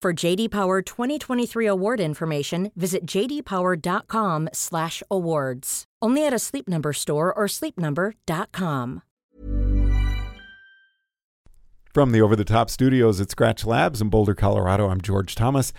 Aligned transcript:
For 0.00 0.12
JD 0.12 0.52
Power 0.52 0.80
2023 0.80 1.66
award 1.66 1.98
information, 1.98 2.70
visit 2.76 3.04
jdpower.com/awards. 3.04 5.84
Only 6.00 6.24
at 6.24 6.32
a 6.32 6.38
Sleep 6.38 6.68
Number 6.68 6.92
store 6.92 7.34
or 7.34 7.46
sleepnumber.com. 7.46 9.02
From 11.92 12.12
the 12.12 12.20
over 12.20 12.36
the 12.36 12.44
top 12.44 12.70
studios 12.70 13.20
at 13.20 13.32
Scratch 13.32 13.64
Labs 13.64 14.00
in 14.00 14.08
Boulder, 14.08 14.36
Colorado, 14.36 14.88
I'm 14.88 15.00
George 15.00 15.34
Thomas. 15.34 15.72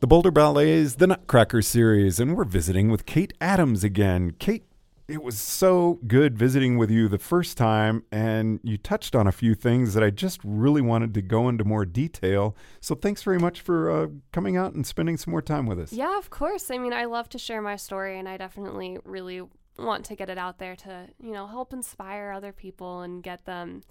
The 0.00 0.06
Boulder 0.06 0.30
Ballet's 0.30 0.94
The 0.94 1.08
Nutcracker 1.08 1.60
series, 1.60 2.18
and 2.18 2.34
we're 2.34 2.44
visiting 2.44 2.88
with 2.88 3.04
Kate 3.04 3.34
Adams 3.42 3.84
again. 3.84 4.30
Kate, 4.38 4.64
it 5.08 5.22
was 5.22 5.38
so 5.38 6.00
good 6.06 6.36
visiting 6.36 6.78
with 6.78 6.90
you 6.90 7.08
the 7.08 7.18
first 7.18 7.56
time, 7.56 8.04
and 8.10 8.58
you 8.64 8.76
touched 8.76 9.14
on 9.14 9.26
a 9.26 9.32
few 9.32 9.54
things 9.54 9.94
that 9.94 10.02
I 10.02 10.10
just 10.10 10.40
really 10.42 10.82
wanted 10.82 11.14
to 11.14 11.22
go 11.22 11.48
into 11.48 11.64
more 11.64 11.84
detail. 11.84 12.56
So 12.80 12.94
thanks 12.96 13.22
very 13.22 13.38
much 13.38 13.60
for 13.60 13.90
uh, 13.90 14.08
coming 14.32 14.56
out 14.56 14.74
and 14.74 14.84
spending 14.84 15.16
some 15.16 15.30
more 15.30 15.42
time 15.42 15.66
with 15.66 15.78
us. 15.78 15.92
Yeah, 15.92 16.18
of 16.18 16.30
course. 16.30 16.70
I 16.70 16.78
mean, 16.78 16.92
I 16.92 17.04
love 17.04 17.28
to 17.30 17.38
share 17.38 17.62
my 17.62 17.76
story, 17.76 18.18
and 18.18 18.28
I 18.28 18.36
definitely 18.36 18.98
really 19.04 19.42
want 19.78 20.04
to 20.06 20.16
get 20.16 20.28
it 20.28 20.38
out 20.38 20.58
there 20.58 20.74
to, 20.74 21.08
you 21.22 21.32
know, 21.32 21.46
help 21.46 21.72
inspire 21.72 22.32
other 22.32 22.52
people 22.52 23.02
and 23.02 23.22
get 23.22 23.44
them, 23.44 23.82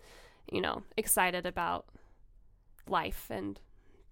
you 0.51 0.59
know, 0.59 0.83
excited 0.97 1.45
about 1.45 1.85
life 2.89 3.27
and 3.29 3.61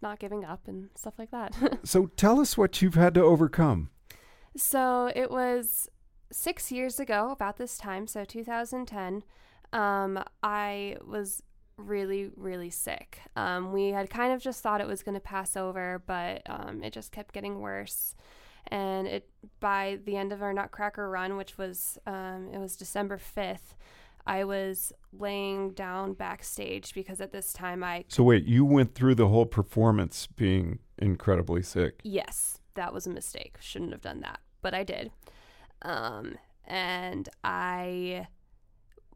not 0.02 0.20
giving 0.20 0.46
up 0.46 0.68
and 0.68 0.90
stuff 0.96 1.16
like 1.18 1.32
that. 1.32 1.80
so 1.84 2.08
tell 2.16 2.40
us 2.40 2.58
what 2.58 2.82
you've 2.82 2.96
had 2.96 3.14
to 3.16 3.22
overcome. 3.22 3.90
So 4.56 5.12
it 5.16 5.32
was 5.32 5.90
six 6.34 6.72
years 6.72 7.00
ago, 7.00 7.32
about 7.32 7.58
this 7.58 7.78
time, 7.78 8.08
so 8.08 8.26
2010. 8.26 9.24
Um, 9.72 10.24
I 10.44 10.98
was 11.06 11.42
really, 11.78 12.30
really 12.36 12.70
sick. 12.70 13.20
Um, 13.36 13.72
we 13.72 13.90
had 13.90 14.10
kind 14.10 14.34
of 14.34 14.42
just 14.42 14.62
thought 14.62 14.82
it 14.82 14.88
was 14.88 15.04
going 15.04 15.16
to 15.16 15.22
pass 15.22 15.58
over, 15.58 16.04
but 16.06 16.42
um, 16.46 16.84
it 16.84 16.94
just 16.94 17.12
kept 17.12 17.34
getting 17.34 17.60
worse. 17.60 18.16
And 18.68 19.08
it 19.08 19.30
by 19.60 20.00
the 20.06 20.16
end 20.16 20.32
of 20.32 20.42
our 20.42 20.54
Nutcracker 20.54 21.10
run, 21.10 21.36
which 21.36 21.58
was 21.58 21.98
um, 22.06 22.50
it 22.54 22.60
was 22.60 22.78
December 22.78 23.18
5th, 23.18 23.76
I 24.26 24.44
was 24.46 24.94
laying 25.12 25.72
down 25.72 26.14
backstage 26.14 26.94
because 26.94 27.20
at 27.20 27.32
this 27.32 27.52
time 27.52 27.84
I. 27.84 28.06
So, 28.08 28.24
wait, 28.24 28.46
you 28.46 28.64
went 28.64 28.96
through 28.96 29.16
the 29.16 29.28
whole 29.28 29.46
performance 29.46 30.28
being 30.28 30.80
incredibly 30.98 31.62
sick? 31.62 32.00
Yes, 32.04 32.60
that 32.76 32.94
was 32.94 33.06
a 33.06 33.10
mistake. 33.10 33.58
Shouldn't 33.60 33.92
have 33.92 34.02
done 34.02 34.22
that, 34.22 34.40
but 34.62 34.74
I 34.74 34.84
did. 34.84 35.12
Um, 35.84 36.38
and 36.66 37.30
I, 37.44 38.28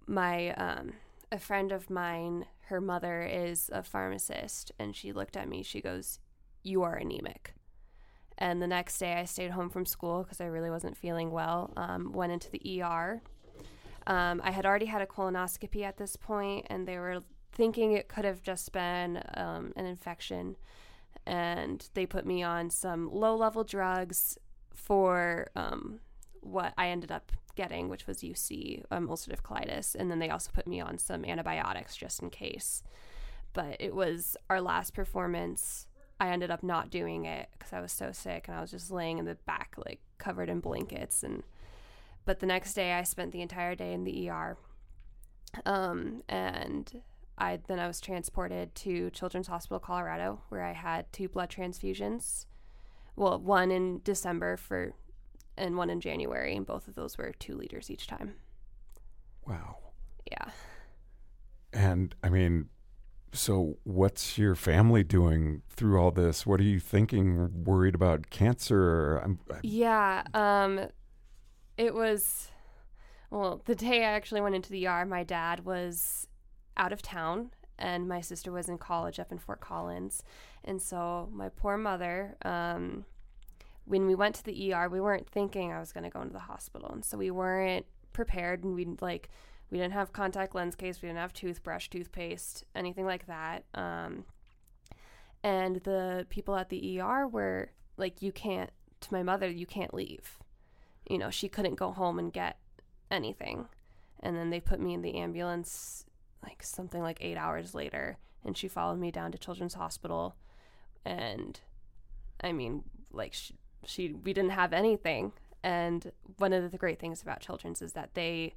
my, 0.05 0.51
um, 0.53 0.94
a 1.31 1.39
friend 1.39 1.72
of 1.72 1.89
mine, 1.89 2.45
her 2.67 2.81
mother 2.81 3.22
is 3.22 3.69
a 3.73 3.83
pharmacist, 3.83 4.72
and 4.77 4.95
she 4.95 5.11
looked 5.11 5.38
at 5.38 5.47
me. 5.47 5.63
She 5.63 5.81
goes, 5.81 6.19
You 6.63 6.83
are 6.83 6.95
anemic. 6.95 7.53
And 8.38 8.61
the 8.61 8.67
next 8.67 8.97
day, 9.00 9.13
I 9.13 9.25
stayed 9.25 9.51
home 9.51 9.69
from 9.69 9.85
school 9.85 10.23
because 10.23 10.41
I 10.41 10.45
really 10.45 10.69
wasn't 10.69 10.97
feeling 10.97 11.31
well. 11.31 11.73
Um, 11.75 12.11
went 12.11 12.31
into 12.31 12.51
the 12.51 12.83
ER 12.83 13.22
um, 14.07 14.41
I 14.44 14.51
had 14.51 14.66
already 14.66 14.85
had 14.85 15.01
a 15.01 15.06
colonoscopy 15.06 15.83
at 15.83 15.97
this 15.97 16.16
point, 16.16 16.66
and 16.69 16.88
they 16.88 16.97
were 16.97 17.23
thinking 17.51 17.91
it 17.91 18.07
could 18.07 18.23
have 18.23 18.41
just 18.41 18.72
been 18.72 19.22
um, 19.35 19.73
an 19.75 19.85
infection. 19.85 20.56
And 21.25 21.88
they 21.94 22.06
put 22.06 22.25
me 22.25 22.41
on 22.41 22.69
some 22.69 23.11
low 23.11 23.35
level 23.35 23.66
drugs 23.66 24.38
for 24.73 25.50
um, 25.56 26.00
what 26.47 26.74
I 26.78 26.90
ended 26.90 27.12
up 27.12 27.31
getting, 27.56 27.90
which 27.90 28.08
was 28.08 28.19
UC, 28.19 28.84
um, 28.91 29.08
ulcerative 29.08 29.41
colitis. 29.41 29.96
And 29.96 30.09
then 30.09 30.19
they 30.19 30.30
also 30.30 30.52
put 30.53 30.68
me 30.68 30.80
on 30.80 30.97
some 30.97 31.25
antibiotics 31.25 31.96
just 31.96 32.22
in 32.22 32.30
case. 32.30 32.84
But 33.53 33.78
it 33.80 33.96
was 33.96 34.38
our 34.50 34.62
last 34.62 34.94
performance. 34.94 35.88
I 36.19 36.30
ended 36.30 36.52
up 36.52 36.63
not 36.63 36.90
doing 36.90 37.25
it 37.25 37.50
because 37.57 37.74
I 37.74 37.81
was 37.81 37.91
so 37.91 38.12
sick 38.12 38.47
and 38.47 38.56
I 38.56 38.62
was 38.62 38.72
just 38.72 38.91
laying 38.91 39.18
in 39.18 39.25
the 39.25 39.36
back, 39.46 39.75
like 39.86 40.00
covered 40.18 40.50
in 40.50 40.59
blankets. 40.59 41.24
And 41.24 41.44
but 42.25 42.40
the 42.40 42.46
next 42.46 42.74
day, 42.74 42.94
I 42.94 43.03
spent 43.03 43.31
the 43.31 43.41
entire 43.41 43.75
day 43.75 43.94
in 43.94 44.03
the 44.03 44.30
ER. 44.30 44.57
Um, 45.66 46.24
and 46.28 47.02
I 47.38 47.59
then 47.68 47.80
I 47.80 47.88
was 47.88 48.02
transported 48.02 48.75
to 48.75 49.09
Children's 49.12 49.47
Hospital 49.47 49.80
Colorado, 49.80 50.41
where 50.50 50.63
I 50.63 50.74
had 50.74 51.12
two 51.13 51.30
blood 51.30 51.50
transfusions. 51.50 52.46
Well, 53.16 53.40
one 53.40 53.72
in 53.72 54.02
December 54.03 54.57
for, 54.57 54.94
and 55.57 55.78
one 55.78 55.90
in 55.90 56.00
January, 56.00 56.56
and 56.56 56.66
both 56.66 56.88
of 56.88 56.95
those 56.95 57.18
were 57.18 57.34
two 57.40 57.56
liters 57.56 57.90
each 57.90 58.07
time. 58.07 58.34
Wow. 59.45 59.78
Yeah. 60.29 60.51
And 61.73 62.16
I 62.23 62.29
mean, 62.29 62.69
so 63.34 63.78
what's 63.84 64.38
your 64.38 64.56
family 64.56 65.03
doing 65.03 65.62
through 65.69 66.00
all 66.00 66.12
this? 66.12 66.45
What 66.45 66.59
are 66.59 66.63
you 66.63 66.79
thinking? 66.79 67.63
Worried 67.63 67.95
about 67.95 68.29
cancer? 68.29 69.18
I'm, 69.18 69.40
I'm... 69.50 69.59
Yeah. 69.63 70.23
Um, 70.34 70.88
it 71.78 71.94
was 71.94 72.50
well 73.29 73.62
the 73.66 73.75
day 73.75 74.03
i 74.03 74.09
actually 74.09 74.41
went 74.41 74.56
into 74.56 74.72
the 74.72 74.88
ER 74.88 75.06
my 75.06 75.24
dad 75.24 75.66
was 75.66 76.28
out 76.75 76.91
of 76.91 77.01
town 77.01 77.51
and 77.79 78.07
my 78.07 78.22
sister 78.22 78.51
was 78.51 78.68
in 78.68 78.78
college 78.78 79.19
up 79.19 79.31
in 79.31 79.38
fort 79.38 79.62
collins 79.62 80.24
and 80.63 80.81
so 80.81 81.29
my 81.31 81.50
poor 81.50 81.78
mother 81.78 82.35
um, 82.44 83.06
when 83.88 84.06
we 84.06 84.16
went 84.16 84.36
to 84.36 84.44
the 84.44 84.74
er 84.74 84.90
we 84.90 85.02
weren't 85.02 85.30
thinking 85.30 85.72
i 85.72 85.80
was 85.80 85.92
going 85.92 86.03
to 86.03 86.09
go 86.09 86.22
into 86.22 86.34
the 86.34 86.40
hospital 86.40 86.90
and 86.92 87.03
so 87.03 87.18
we 87.18 87.31
weren't 87.31 87.86
prepared 88.14 88.64
and 88.64 88.75
we 88.75 88.86
like 89.02 89.30
we 89.70 89.78
didn't 89.78 89.94
have 89.94 90.14
contact 90.14 90.56
lens 90.56 90.75
case 90.75 91.02
we 91.02 91.08
didn't 91.08 91.20
have 91.20 91.34
toothbrush 91.34 91.88
toothpaste 91.90 92.64
anything 92.75 93.06
like 93.06 93.25
that 93.28 93.64
um, 93.74 94.25
and 95.44 95.78
the 95.78 96.25
people 96.30 96.56
at 96.56 96.70
the 96.70 97.00
er 97.00 97.28
were 97.28 97.70
like 97.98 98.22
you 98.22 98.31
can't 98.31 98.72
to 99.00 99.14
my 99.14 99.24
mother 99.24 99.50
you 99.50 99.66
can't 99.66 99.94
leave 99.94 100.38
you 101.09 101.18
know, 101.18 101.30
she 101.30 101.48
couldn't 101.48 101.75
go 101.75 101.92
home 101.92 102.19
and 102.19 102.31
get 102.31 102.58
anything. 103.09 103.68
And 104.19 104.36
then 104.36 104.50
they 104.50 104.59
put 104.59 104.80
me 104.80 104.94
in 104.94 105.02
the 105.02 105.16
ambulance 105.16 106.06
like 106.44 106.64
something 106.64 107.02
like 107.02 107.18
eight 107.22 107.38
hours 107.38 107.74
later, 107.74 108.18
and 108.46 108.56
she 108.56 108.68
followed 108.68 109.00
me 109.00 109.12
down 109.12 109.31
to 109.31 109.38
Children's 109.38 109.74
Hospital. 109.74 110.36
And 111.06 111.59
I 112.42 112.52
mean, 112.52 112.83
like, 113.12 113.33
she, 113.33 113.56
she 113.85 114.13
we 114.13 114.33
didn't 114.33 114.51
have 114.51 114.74
anything. 114.74 115.33
And 115.63 116.12
one 116.38 116.53
of 116.53 116.71
the 116.71 116.77
great 116.77 117.00
things 117.00 117.21
about 117.21 117.39
Children's 117.39 117.81
is 117.81 117.94
that 117.94 118.13
they 118.13 118.53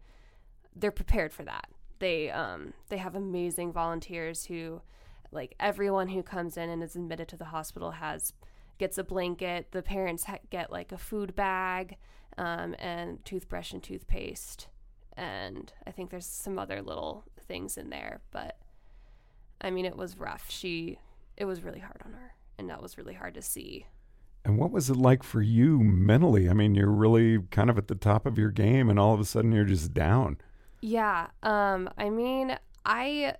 they're 0.74 0.90
prepared 0.90 1.32
for 1.32 1.44
that. 1.44 1.68
They 1.98 2.30
um 2.30 2.72
they 2.88 2.98
have 2.98 3.14
amazing 3.14 3.72
volunteers 3.72 4.46
who 4.46 4.82
like 5.32 5.54
everyone 5.60 6.08
who 6.08 6.22
comes 6.22 6.56
in 6.56 6.68
and 6.68 6.82
is 6.82 6.96
admitted 6.96 7.28
to 7.28 7.36
the 7.36 7.46
hospital 7.46 7.92
has 7.92 8.32
gets 8.78 8.98
a 8.98 9.04
blanket. 9.04 9.68
The 9.72 9.82
parents 9.82 10.24
ha- 10.24 10.38
get 10.48 10.72
like 10.72 10.90
a 10.90 10.98
food 10.98 11.36
bag 11.36 11.96
um, 12.38 12.74
and 12.78 13.24
toothbrush 13.24 13.72
and 13.72 13.82
toothpaste. 13.82 14.68
And 15.16 15.72
I 15.86 15.90
think 15.90 16.10
there's 16.10 16.26
some 16.26 16.58
other 16.58 16.80
little 16.80 17.24
things 17.46 17.76
in 17.76 17.90
there, 17.90 18.22
but 18.30 18.56
I 19.60 19.70
mean, 19.70 19.84
it 19.84 19.96
was 19.96 20.16
rough. 20.16 20.46
She, 20.48 20.98
it 21.36 21.44
was 21.44 21.62
really 21.62 21.80
hard 21.80 22.00
on 22.04 22.14
her, 22.14 22.32
and 22.58 22.70
that 22.70 22.80
was 22.80 22.96
really 22.96 23.12
hard 23.12 23.34
to 23.34 23.42
see. 23.42 23.86
And 24.44 24.58
what 24.58 24.70
was 24.70 24.88
it 24.88 24.96
like 24.96 25.22
for 25.22 25.42
you 25.42 25.78
mentally? 25.80 26.48
I 26.48 26.54
mean, 26.54 26.74
you're 26.74 26.90
really 26.90 27.40
kind 27.50 27.68
of 27.68 27.76
at 27.76 27.88
the 27.88 27.94
top 27.94 28.24
of 28.26 28.38
your 28.38 28.50
game, 28.50 28.88
and 28.88 28.98
all 28.98 29.12
of 29.12 29.20
a 29.20 29.24
sudden 29.24 29.52
you're 29.52 29.64
just 29.64 29.92
down. 29.92 30.38
Yeah. 30.80 31.28
Um. 31.42 31.90
I 31.98 32.10
mean, 32.10 32.56
I. 32.84 33.34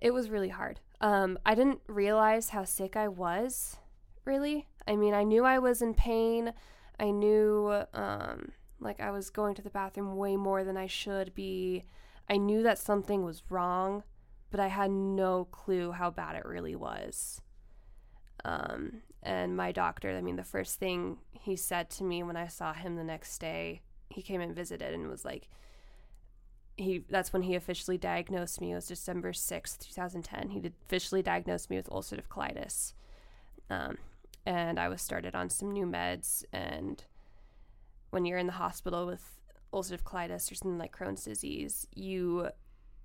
It 0.00 0.12
was 0.12 0.30
really 0.30 0.48
hard. 0.48 0.80
Um, 1.00 1.38
I 1.44 1.54
didn't 1.54 1.80
realize 1.86 2.48
how 2.48 2.64
sick 2.64 2.96
I 2.96 3.08
was, 3.08 3.76
really. 4.24 4.66
I 4.86 4.96
mean, 4.96 5.14
I 5.14 5.24
knew 5.24 5.44
I 5.44 5.58
was 5.58 5.82
in 5.82 5.94
pain. 5.94 6.52
I 6.98 7.10
knew, 7.10 7.84
um, 7.94 8.52
like, 8.80 9.00
I 9.00 9.10
was 9.10 9.30
going 9.30 9.54
to 9.56 9.62
the 9.62 9.70
bathroom 9.70 10.16
way 10.16 10.36
more 10.36 10.62
than 10.62 10.76
I 10.76 10.86
should 10.86 11.34
be. 11.34 11.84
I 12.28 12.36
knew 12.36 12.62
that 12.62 12.78
something 12.78 13.24
was 13.24 13.42
wrong, 13.48 14.04
but 14.50 14.60
I 14.60 14.68
had 14.68 14.90
no 14.90 15.44
clue 15.46 15.92
how 15.92 16.10
bad 16.10 16.36
it 16.36 16.44
really 16.44 16.76
was. 16.76 17.40
Um, 18.44 19.02
and 19.22 19.56
my 19.56 19.72
doctor, 19.72 20.16
I 20.16 20.20
mean, 20.20 20.36
the 20.36 20.42
first 20.44 20.78
thing 20.78 21.18
he 21.32 21.56
said 21.56 21.90
to 21.90 22.04
me 22.04 22.22
when 22.22 22.36
I 22.36 22.48
saw 22.48 22.72
him 22.72 22.96
the 22.96 23.04
next 23.04 23.38
day, 23.38 23.82
he 24.10 24.20
came 24.20 24.40
and 24.40 24.54
visited 24.54 24.92
and 24.92 25.08
was 25.08 25.24
like, 25.24 25.48
he 26.76 27.04
that's 27.08 27.32
when 27.32 27.42
he 27.42 27.54
officially 27.54 27.98
diagnosed 27.98 28.60
me. 28.60 28.72
It 28.72 28.74
was 28.74 28.86
December 28.86 29.32
sixth, 29.32 29.86
two 29.86 29.92
thousand 29.92 30.22
ten. 30.22 30.48
He 30.48 30.60
did 30.60 30.72
officially 30.86 31.22
diagnosed 31.22 31.70
me 31.70 31.76
with 31.76 31.90
ulcerative 31.90 32.28
colitis, 32.28 32.94
um, 33.70 33.98
and 34.46 34.80
I 34.80 34.88
was 34.88 35.02
started 35.02 35.34
on 35.34 35.50
some 35.50 35.70
new 35.70 35.86
meds. 35.86 36.44
And 36.52 37.04
when 38.10 38.24
you're 38.24 38.38
in 38.38 38.46
the 38.46 38.52
hospital 38.52 39.06
with 39.06 39.22
ulcerative 39.72 40.02
colitis 40.02 40.50
or 40.50 40.54
something 40.54 40.78
like 40.78 40.96
Crohn's 40.96 41.24
disease, 41.24 41.86
you 41.94 42.48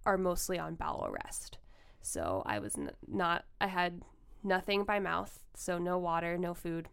are 0.06 0.18
mostly 0.18 0.58
on 0.58 0.76
bowel 0.76 1.06
arrest. 1.06 1.58
So 2.02 2.44
I 2.46 2.60
was 2.60 2.78
not. 3.06 3.46
I 3.60 3.68
had 3.68 4.02
nothing 4.44 4.84
by 4.84 5.00
mouth, 5.00 5.40
so 5.56 5.78
no 5.78 5.98
water, 5.98 6.38
no 6.38 6.54
food. 6.54 6.90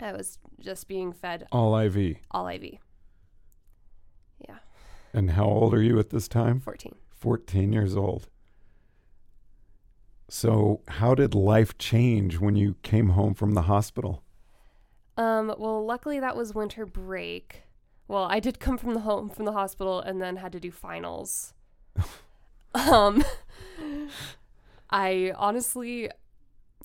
I 0.00 0.12
was 0.12 0.38
just 0.60 0.88
being 0.88 1.12
fed 1.12 1.46
All 1.52 1.76
IV. 1.78 2.16
all 2.30 2.48
IV. 2.48 2.78
Yeah, 4.48 4.58
And 5.12 5.32
how 5.32 5.44
old 5.44 5.74
are 5.74 5.82
you 5.82 5.98
at 5.98 6.10
this 6.10 6.26
time? 6.28 6.60
14. 6.60 6.94
14 7.12 7.72
years 7.72 7.96
old. 7.96 8.28
So, 10.28 10.80
how 10.88 11.14
did 11.14 11.34
life 11.34 11.76
change 11.78 12.38
when 12.38 12.56
you 12.56 12.76
came 12.82 13.10
home 13.10 13.34
from 13.34 13.52
the 13.52 13.62
hospital? 13.62 14.22
Um, 15.16 15.54
well, 15.58 15.84
luckily 15.84 16.18
that 16.20 16.34
was 16.36 16.54
winter 16.54 16.86
break. 16.86 17.62
Well, 18.08 18.24
I 18.24 18.40
did 18.40 18.58
come 18.58 18.78
from 18.78 18.94
the 18.94 19.00
home 19.00 19.28
from 19.28 19.44
the 19.44 19.52
hospital 19.52 20.00
and 20.00 20.20
then 20.22 20.36
had 20.36 20.52
to 20.52 20.60
do 20.60 20.70
finals. 20.70 21.52
um, 22.74 23.22
I 24.90 25.32
honestly 25.36 26.10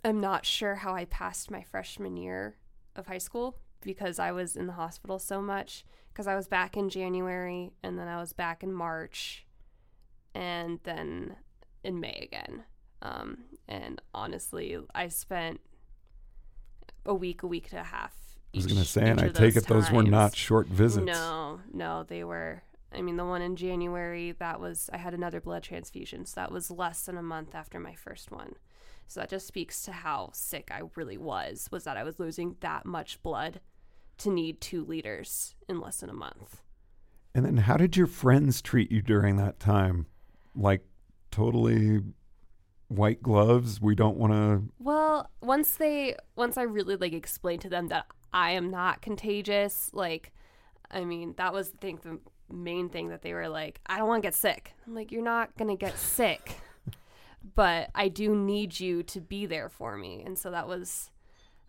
am 0.03 0.19
not 0.19 0.45
sure 0.45 0.75
how 0.75 0.93
I 0.93 1.05
passed 1.05 1.51
my 1.51 1.63
freshman 1.63 2.17
year 2.17 2.57
of 2.95 3.07
high 3.07 3.17
school 3.17 3.57
because 3.81 4.19
I 4.19 4.31
was 4.31 4.55
in 4.55 4.67
the 4.67 4.73
hospital 4.73 5.19
so 5.19 5.41
much. 5.41 5.85
Because 6.09 6.27
I 6.27 6.35
was 6.35 6.47
back 6.47 6.75
in 6.75 6.89
January 6.89 7.71
and 7.83 7.99
then 7.99 8.07
I 8.07 8.19
was 8.19 8.33
back 8.33 8.63
in 8.63 8.73
March 8.73 9.45
and 10.33 10.79
then 10.83 11.35
in 11.83 11.99
May 11.99 12.27
again. 12.31 12.63
Um, 13.03 13.43
and 13.67 14.01
honestly, 14.13 14.77
I 14.95 15.09
spent 15.09 15.61
a 17.05 17.13
week, 17.13 17.43
a 17.43 17.47
week 17.47 17.67
and 17.71 17.79
a 17.79 17.83
half. 17.83 18.15
I 18.53 18.57
was 18.57 18.65
going 18.65 18.79
to 18.79 18.85
say, 18.85 19.07
and 19.07 19.21
I 19.21 19.29
take 19.29 19.55
it 19.55 19.67
those 19.67 19.91
were 19.91 20.01
not 20.01 20.35
short 20.35 20.67
visits. 20.67 21.05
No, 21.05 21.59
no, 21.71 22.03
they 22.03 22.23
were. 22.23 22.63
I 22.91 23.01
mean, 23.01 23.17
the 23.17 23.25
one 23.25 23.43
in 23.43 23.55
January, 23.55 24.31
that 24.39 24.59
was, 24.59 24.89
I 24.91 24.97
had 24.97 25.13
another 25.13 25.39
blood 25.39 25.61
transfusion. 25.61 26.25
So 26.25 26.41
that 26.41 26.51
was 26.51 26.71
less 26.71 27.03
than 27.03 27.17
a 27.17 27.21
month 27.21 27.53
after 27.53 27.79
my 27.79 27.93
first 27.93 28.31
one. 28.31 28.55
So 29.07 29.21
that 29.21 29.29
just 29.29 29.47
speaks 29.47 29.83
to 29.83 29.91
how 29.91 30.31
sick 30.33 30.69
I 30.71 30.81
really 30.95 31.17
was, 31.17 31.69
was 31.71 31.85
that 31.85 31.97
I 31.97 32.03
was 32.03 32.19
losing 32.19 32.57
that 32.59 32.85
much 32.85 33.21
blood 33.23 33.61
to 34.19 34.29
need 34.29 34.59
two 34.59 34.83
liters 34.83 35.55
in 35.69 35.79
less 35.79 35.97
than 35.97 36.09
a 36.09 36.13
month. 36.13 36.61
And 37.33 37.45
then, 37.45 37.57
how 37.57 37.77
did 37.77 37.95
your 37.95 38.07
friends 38.07 38.61
treat 38.61 38.91
you 38.91 39.01
during 39.01 39.37
that 39.37 39.59
time? 39.59 40.07
Like, 40.55 40.83
totally 41.29 42.01
white 42.87 43.21
gloves? 43.21 43.79
We 43.79 43.95
don't 43.95 44.17
want 44.17 44.33
to. 44.33 44.63
Well, 44.79 45.29
once 45.41 45.75
they 45.75 46.15
once 46.35 46.57
I 46.57 46.63
really 46.63 46.95
like 46.95 47.13
explained 47.13 47.61
to 47.61 47.69
them 47.69 47.87
that 47.87 48.07
I 48.33 48.51
am 48.51 48.71
not 48.71 49.01
contagious, 49.01 49.91
like 49.93 50.31
I 50.89 51.05
mean, 51.05 51.35
that 51.37 51.53
was 51.53 51.69
I 51.69 51.77
think 51.79 52.01
the 52.01 52.19
main 52.49 52.89
thing 52.89 53.09
that 53.09 53.21
they 53.21 53.33
were 53.33 53.49
like, 53.49 53.81
I 53.85 53.97
don't 53.97 54.07
want 54.07 54.23
to 54.23 54.27
get 54.27 54.35
sick. 54.35 54.73
I'm 54.85 54.95
like, 54.95 55.11
you're 55.11 55.21
not 55.21 55.55
going 55.57 55.69
to 55.69 55.75
get 55.75 55.97
sick. 55.97 56.55
But 57.55 57.89
I 57.95 58.07
do 58.07 58.35
need 58.35 58.79
you 58.79 59.03
to 59.03 59.21
be 59.21 59.45
there 59.45 59.69
for 59.69 59.97
me. 59.97 60.23
And 60.25 60.37
so 60.37 60.51
that 60.51 60.67
was 60.67 61.11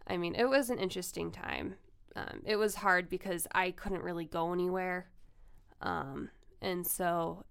I 0.07 0.17
mean, 0.17 0.35
it 0.35 0.49
was 0.49 0.71
an 0.71 0.79
interesting 0.79 1.31
time. 1.31 1.75
Um, 2.17 2.41
it 2.45 2.57
was 2.57 2.77
hard 2.77 3.11
because 3.11 3.47
I 3.55 3.73
couldn't 3.73 4.03
really 4.03 4.25
go 4.25 4.53
anywhere. 4.55 5.11
Um, 5.83 6.31
and 6.63 6.87
so 6.87 7.45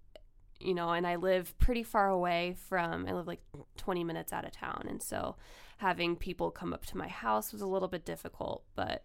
you 0.60 0.74
know, 0.74 0.90
and 0.90 1.06
I 1.06 1.16
live 1.16 1.56
pretty 1.58 1.82
far 1.82 2.08
away 2.08 2.56
from, 2.68 3.06
I 3.06 3.12
live 3.12 3.26
like 3.26 3.40
20 3.76 4.04
minutes 4.04 4.32
out 4.32 4.44
of 4.44 4.52
town. 4.52 4.86
And 4.88 5.02
so 5.02 5.36
having 5.78 6.16
people 6.16 6.50
come 6.50 6.72
up 6.72 6.84
to 6.86 6.96
my 6.96 7.08
house 7.08 7.52
was 7.52 7.62
a 7.62 7.66
little 7.66 7.88
bit 7.88 8.04
difficult, 8.04 8.64
but 8.74 9.04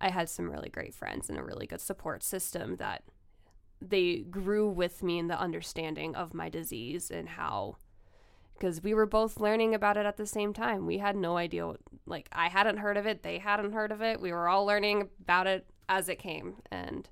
I 0.00 0.10
had 0.10 0.28
some 0.28 0.50
really 0.50 0.68
great 0.68 0.94
friends 0.94 1.28
and 1.28 1.38
a 1.38 1.44
really 1.44 1.66
good 1.66 1.80
support 1.80 2.22
system 2.22 2.76
that 2.76 3.04
they 3.80 4.18
grew 4.18 4.68
with 4.68 5.02
me 5.02 5.18
in 5.18 5.28
the 5.28 5.38
understanding 5.38 6.16
of 6.16 6.34
my 6.34 6.48
disease 6.48 7.10
and 7.10 7.28
how, 7.28 7.76
because 8.58 8.82
we 8.82 8.92
were 8.92 9.06
both 9.06 9.38
learning 9.38 9.74
about 9.74 9.96
it 9.96 10.04
at 10.06 10.16
the 10.16 10.26
same 10.26 10.52
time. 10.52 10.84
We 10.84 10.98
had 10.98 11.16
no 11.16 11.36
idea, 11.36 11.74
like, 12.06 12.28
I 12.32 12.48
hadn't 12.48 12.78
heard 12.78 12.96
of 12.96 13.06
it, 13.06 13.22
they 13.22 13.38
hadn't 13.38 13.72
heard 13.72 13.92
of 13.92 14.02
it. 14.02 14.20
We 14.20 14.32
were 14.32 14.48
all 14.48 14.66
learning 14.66 15.08
about 15.22 15.46
it 15.46 15.66
as 15.88 16.08
it 16.08 16.18
came. 16.18 16.56
And, 16.70 17.08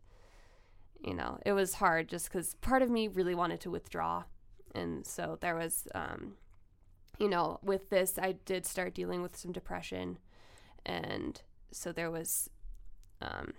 you 1.00 1.14
know, 1.14 1.38
it 1.46 1.52
was 1.52 1.74
hard 1.74 2.08
just 2.08 2.28
because 2.28 2.54
part 2.54 2.82
of 2.82 2.90
me 2.90 3.08
really 3.08 3.34
wanted 3.34 3.60
to 3.60 3.70
withdraw. 3.70 4.24
And 4.74 5.06
so 5.06 5.38
there 5.40 5.54
was, 5.54 5.86
um, 5.94 6.34
you 7.18 7.28
know, 7.28 7.60
with 7.62 7.90
this, 7.90 8.18
I 8.18 8.32
did 8.32 8.66
start 8.66 8.94
dealing 8.94 9.22
with 9.22 9.36
some 9.36 9.52
depression. 9.52 10.18
And 10.84 11.40
so 11.70 11.92
there 11.92 12.10
was, 12.10 12.50
um, 13.22 13.54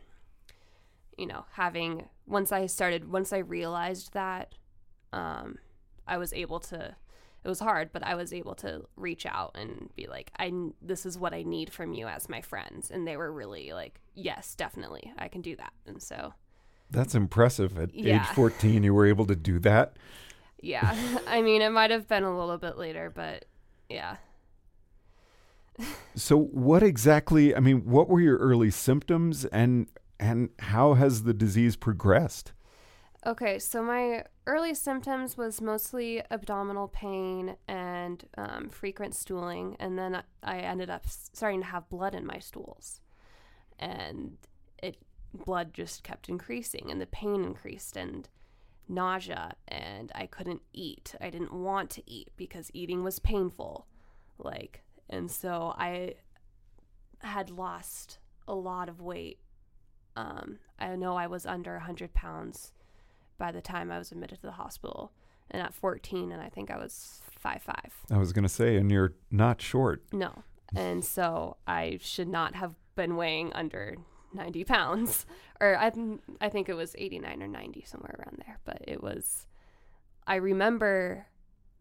you 1.18 1.26
know, 1.26 1.46
having, 1.54 2.10
once 2.26 2.52
I 2.52 2.66
started, 2.66 3.12
once 3.12 3.34
I 3.34 3.40
realized 3.40 4.14
that, 4.14 4.56
um, 5.14 5.58
I 6.06 6.18
was 6.18 6.34
able 6.34 6.60
to, 6.60 6.96
it 7.48 7.50
was 7.50 7.62
hard, 7.62 7.92
but 7.94 8.04
I 8.04 8.16
was 8.16 8.34
able 8.34 8.56
to 8.56 8.84
reach 8.98 9.26
out 9.26 9.56
and 9.56 9.90
be 9.96 10.06
like, 10.08 10.32
I, 10.38 10.52
this 10.82 11.06
is 11.06 11.18
what 11.18 11.34
I 11.34 11.44
need 11.44 11.72
from 11.72 11.94
you 11.94 12.06
as 12.06 12.28
my 12.28 12.42
friends. 12.42 12.92
And 12.92 13.08
they 13.08 13.16
were 13.16 13.32
really 13.32 13.72
like, 13.72 14.02
yes, 14.16 14.54
definitely, 14.54 15.14
I 15.18 15.30
can 15.30 15.40
do 15.42 15.56
that. 15.56 15.72
And 15.86 16.04
so, 16.04 16.34
That's 16.92 17.16
impressive. 17.16 17.80
At 17.80 17.96
Yeah. 17.96 18.22
age 18.22 18.28
14, 18.36 18.84
you 18.84 18.94
were 18.94 19.06
able 19.06 19.26
to 19.26 19.36
do 19.36 19.60
that. 19.60 19.96
Yeah. 20.60 20.98
I 21.28 21.44
mean, 21.44 21.62
it 21.62 21.70
might 21.70 21.92
have 21.92 22.08
been 22.08 22.24
a 22.24 22.36
little 22.38 22.58
bit 22.58 22.80
later, 22.80 23.12
but 23.14 23.46
yeah. 23.90 24.18
So, 26.16 26.36
what 26.36 26.82
exactly? 26.82 27.56
I 27.56 27.60
mean, 27.60 27.86
what 27.86 28.10
were 28.10 28.20
your 28.20 28.38
early 28.38 28.72
symptoms, 28.72 29.46
and 29.46 29.86
and 30.20 30.50
how 30.58 30.96
has 30.96 31.24
the 31.24 31.34
disease 31.36 31.76
progressed? 31.76 32.54
Okay, 33.28 33.60
so 33.60 33.84
my 33.84 34.24
early 34.46 34.74
symptoms 34.74 35.36
was 35.36 35.60
mostly 35.60 36.24
abdominal 36.32 36.88
pain 36.88 37.58
and 37.68 38.24
um, 38.38 38.70
frequent 38.70 39.14
stooling, 39.16 39.76
and 39.82 40.00
then 40.00 40.24
I- 40.42 40.60
ended 40.60 40.90
up 40.90 41.06
starting 41.06 41.60
to 41.60 41.68
have 41.68 41.90
blood 41.90 42.16
in 42.16 42.26
my 42.26 42.40
stools, 42.40 43.02
and 43.78 44.38
it 44.82 44.96
blood 45.34 45.74
just 45.74 46.04
kept 46.04 46.30
increasing, 46.30 46.90
and 46.90 47.02
the 47.02 47.06
pain 47.06 47.44
increased, 47.44 47.98
and 47.98 48.30
nausea, 48.88 49.56
and 49.68 50.10
I 50.16 50.26
couldn't 50.26 50.62
eat. 50.72 51.14
I 51.20 51.30
didn't 51.30 51.52
want 51.52 51.90
to 51.92 52.10
eat 52.10 52.30
because 52.38 52.72
eating 52.74 53.04
was 53.04 53.20
painful, 53.20 53.88
like, 54.38 54.84
and 55.10 55.30
so 55.30 55.74
I 55.78 56.14
had 57.20 57.50
lost 57.50 58.20
a 58.48 58.56
lot 58.56 58.88
of 58.88 59.02
weight. 59.02 59.40
Um, 60.16 60.60
I 60.80 60.96
know 60.96 61.18
I 61.18 61.28
was 61.28 61.46
under 61.46 61.74
100 61.74 62.14
pounds 62.14 62.72
by 63.38 63.52
the 63.52 63.62
time 63.62 63.92
I 63.92 63.98
was 63.98 64.12
admitted 64.12 64.42
to 64.42 64.48
the 64.48 64.54
hospital. 64.54 65.12
And 65.50 65.62
at 65.62 65.74
14, 65.74 66.32
and 66.32 66.42
I 66.42 66.50
think 66.50 66.70
I 66.70 66.78
was 66.78 67.22
five 67.40 67.62
five. 67.62 67.94
I 68.12 68.18
was 68.18 68.34
going 68.34 68.44
to 68.44 68.50
say, 68.50 68.76
and 68.76 68.92
you're 68.92 69.14
not 69.32 69.62
short. 69.62 70.04
No. 70.12 70.44
And 70.76 71.06
so 71.06 71.56
I 71.66 72.00
should 72.02 72.28
not 72.28 72.56
have 72.56 72.76
been 72.96 73.16
weighing 73.16 73.54
under 73.54 73.96
90 74.34 74.64
pounds. 74.66 75.26
Or 75.60 75.76
I, 75.76 75.92
I 76.40 76.50
think 76.50 76.70
it 76.70 76.76
was 76.76 76.94
89 77.00 77.42
or 77.42 77.48
90, 77.48 77.84
somewhere 77.88 78.16
around 78.20 78.44
there. 78.46 78.60
But 78.64 78.84
it 78.88 79.02
was, 79.02 79.48
I 80.28 80.36
remember 80.36 81.26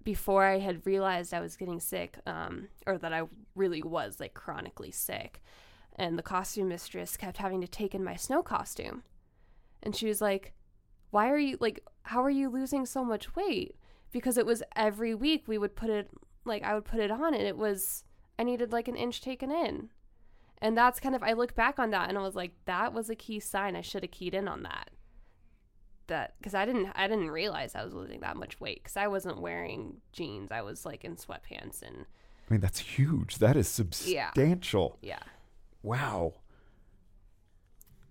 before 0.03 0.45
I 0.45 0.61
had 0.61 0.87
realized 0.87 1.35
I 1.35 1.41
was 1.41 1.59
getting 1.59 1.79
sick, 1.79 2.17
um, 2.27 2.69
or 2.87 2.97
that 2.97 3.13
I 3.13 3.25
really 3.55 3.83
was 3.83 4.19
like 4.19 4.33
chronically 4.33 4.93
sick, 4.93 5.43
and 5.97 6.19
the 6.19 6.23
costume 6.23 6.69
mistress 6.69 7.19
kept 7.19 7.37
having 7.37 7.61
to 7.61 7.69
take 7.69 7.95
in 7.95 8.03
my 8.03 8.17
snow 8.17 8.43
costume. 8.43 9.03
And 9.83 9.95
she 9.95 10.07
was 10.07 10.23
like, 10.23 10.55
Why 11.17 11.31
are 11.31 11.39
you, 11.39 11.57
like, 11.61 11.83
how 12.03 12.23
are 12.23 12.37
you 12.41 12.49
losing 12.51 12.85
so 12.85 13.03
much 13.05 13.35
weight? 13.35 13.77
Because 14.13 14.37
it 14.37 14.47
was 14.47 14.63
every 14.75 15.15
week 15.15 15.45
we 15.47 15.59
would 15.59 15.75
put 15.75 15.91
it, 15.91 16.11
like, 16.45 16.63
I 16.63 16.75
would 16.75 16.85
put 16.85 17.01
it 17.01 17.11
on, 17.11 17.33
and 17.33 17.43
it 17.43 17.57
was, 17.57 18.05
I 18.39 18.43
needed 18.43 18.71
like 18.71 18.89
an 18.89 18.97
inch 18.97 19.21
taken 19.21 19.51
in. 19.51 19.91
And 20.59 20.77
that's 20.77 21.01
kind 21.01 21.15
of, 21.15 21.23
I 21.23 21.33
look 21.33 21.55
back 21.55 21.79
on 21.79 21.91
that 21.91 22.09
and 22.09 22.19
I 22.19 22.23
was 22.23 22.35
like, 22.35 22.53
that 22.65 22.93
was 22.93 23.11
a 23.11 23.15
key 23.15 23.41
sign. 23.41 23.77
I 23.77 23.81
should 23.81 24.03
have 24.03 24.11
keyed 24.11 24.35
in 24.35 24.49
on 24.49 24.63
that. 24.65 24.91
that 26.07 26.35
because 26.39 26.55
I 26.55 26.65
didn't 26.65 26.89
I 26.95 27.09
didn't 27.09 27.31
realize 27.31 27.75
I 27.75 27.85
was 27.85 27.95
losing 27.95 28.21
that 28.21 28.37
much 28.37 28.61
weight 28.61 28.83
because 28.83 28.97
I 28.97 29.09
wasn't 29.09 29.41
wearing 29.41 29.99
jeans. 30.13 30.51
I 30.53 30.63
was 30.63 30.87
like 30.87 31.05
in 31.05 31.17
sweatpants 31.17 31.83
and 31.83 32.07
I 32.49 32.55
mean, 32.55 32.61
that's 32.61 32.79
huge. 32.79 33.39
That 33.39 33.57
is 33.57 33.69
substantial. 33.69 34.99
yeah. 35.03 35.23
Wow. 35.83 36.35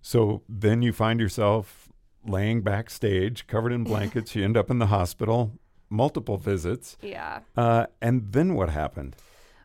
So 0.01 0.43
then 0.47 0.81
you 0.81 0.93
find 0.93 1.19
yourself 1.19 1.89
laying 2.25 2.61
backstage, 2.61 3.47
covered 3.47 3.71
in 3.71 3.83
blankets. 3.83 4.35
you 4.35 4.43
end 4.43 4.57
up 4.57 4.69
in 4.69 4.79
the 4.79 4.87
hospital, 4.87 5.53
multiple 5.89 6.37
visits. 6.37 6.97
Yeah. 7.01 7.39
Uh, 7.55 7.87
and 8.01 8.31
then 8.31 8.55
what 8.55 8.69
happened? 8.69 9.15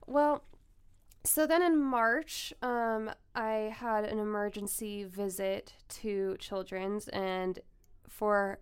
Well, 0.06 0.44
so 1.24 1.46
then 1.46 1.62
in 1.62 1.80
March, 1.80 2.52
um, 2.62 3.10
I 3.34 3.74
had 3.76 4.04
an 4.04 4.18
emergency 4.18 5.04
visit 5.04 5.74
to 6.00 6.36
Children's, 6.38 7.08
and 7.08 7.58
for 8.08 8.58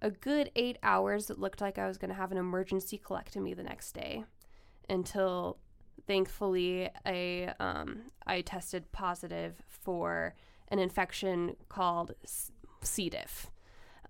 a 0.00 0.10
good 0.10 0.50
eight 0.56 0.78
hours, 0.82 1.30
it 1.30 1.38
looked 1.38 1.60
like 1.60 1.78
I 1.78 1.86
was 1.86 1.98
going 1.98 2.08
to 2.08 2.14
have 2.14 2.32
an 2.32 2.38
emergency 2.38 3.00
colectomy 3.02 3.54
the 3.54 3.62
next 3.62 3.92
day 3.92 4.24
until 4.88 5.58
thankfully 6.06 6.90
I, 7.06 7.54
um, 7.58 8.02
I 8.26 8.42
tested 8.42 8.90
positive 8.92 9.54
for 9.68 10.34
an 10.68 10.78
infection 10.78 11.56
called 11.68 12.14
C. 12.84 13.08
diff, 13.08 13.50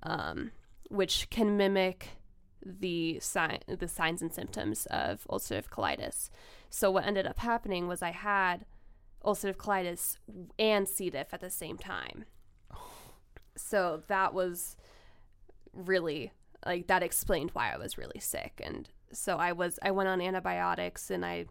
um, 0.03 0.53
which 0.89 1.29
can 1.31 1.57
mimic 1.57 2.09
the 2.65 3.21
sign 3.21 3.59
the 3.67 3.89
signs 3.89 4.23
and 4.23 4.33
symptoms 4.33 4.87
of 4.87 5.27
ulcerative 5.31 5.69
colitis. 5.69 6.31
So 6.71 6.91
what 6.91 7.07
ended 7.07 7.27
up 7.27 7.39
happening 7.39 7.87
was 7.87 8.03
I 8.03 8.11
had 8.11 8.65
ulcerative 9.25 9.57
colitis 9.57 10.17
and 10.59 10.89
C. 10.89 11.11
diff 11.11 11.33
at 11.33 11.41
the 11.41 11.51
same 11.51 11.79
time. 11.79 12.25
So 13.57 14.03
that 14.09 14.35
was 14.35 14.77
really 15.73 16.33
like 16.65 16.87
that 16.87 17.03
explained 17.03 17.51
why 17.53 17.73
I 17.73 17.77
was 17.77 17.99
really 17.99 18.21
sick 18.21 18.61
and 18.65 18.89
so 19.13 19.37
I 19.37 19.53
was 19.53 19.79
I 19.83 19.91
went 19.91 20.09
on 20.09 20.21
antibiotics 20.21 21.11
and 21.11 21.25
I 21.25 21.47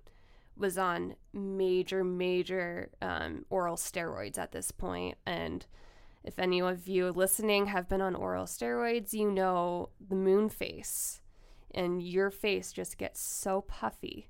was 0.55 0.77
on 0.77 1.15
major 1.33 2.03
major 2.03 2.89
um, 3.01 3.45
oral 3.49 3.75
steroids 3.75 4.37
at 4.37 4.51
this 4.51 4.71
point 4.71 5.17
and 5.25 5.65
if 6.23 6.39
any 6.39 6.61
of 6.61 6.87
you 6.87 7.11
listening 7.11 7.67
have 7.67 7.89
been 7.89 8.01
on 8.01 8.15
oral 8.15 8.45
steroids, 8.45 9.13
you 9.13 9.29
know 9.29 9.89
the 9.99 10.15
moon 10.15 10.49
face, 10.49 11.21
and 11.73 12.01
your 12.01 12.31
face 12.31 12.71
just 12.71 12.97
gets 12.97 13.21
so 13.21 13.61
puffy. 13.61 14.29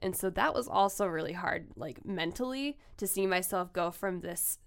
And 0.00 0.14
so 0.14 0.28
that 0.30 0.52
was 0.52 0.68
also 0.68 1.06
really 1.06 1.32
hard, 1.32 1.68
like 1.76 2.04
mentally, 2.04 2.76
to 2.98 3.06
see 3.06 3.26
myself 3.26 3.72
go 3.72 3.90
from 3.90 4.20
this 4.20 4.58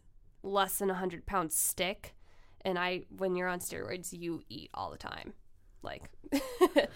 less 0.41 0.79
than 0.79 0.87
100 0.87 1.27
pound 1.27 1.51
stick. 1.51 2.15
And 2.61 2.79
I, 2.79 3.03
when 3.15 3.35
you're 3.35 3.47
on 3.47 3.59
steroids, 3.59 4.17
you 4.17 4.41
eat 4.49 4.71
all 4.73 4.89
the 4.89 4.97
time. 4.97 5.33
Like, 5.83 6.09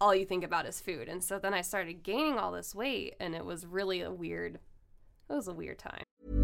all 0.00 0.14
you 0.14 0.24
think 0.24 0.42
about 0.42 0.66
is 0.66 0.80
food. 0.80 1.08
And 1.08 1.22
so 1.22 1.38
then 1.38 1.54
I 1.54 1.60
started 1.60 2.02
gaining 2.02 2.36
all 2.36 2.50
this 2.50 2.74
weight, 2.74 3.14
and 3.20 3.34
it 3.34 3.44
was 3.44 3.64
really 3.64 4.00
a 4.00 4.10
weird, 4.10 4.58
it 5.30 5.32
was 5.32 5.46
a 5.46 5.54
weird 5.54 5.78
time. 5.78 6.43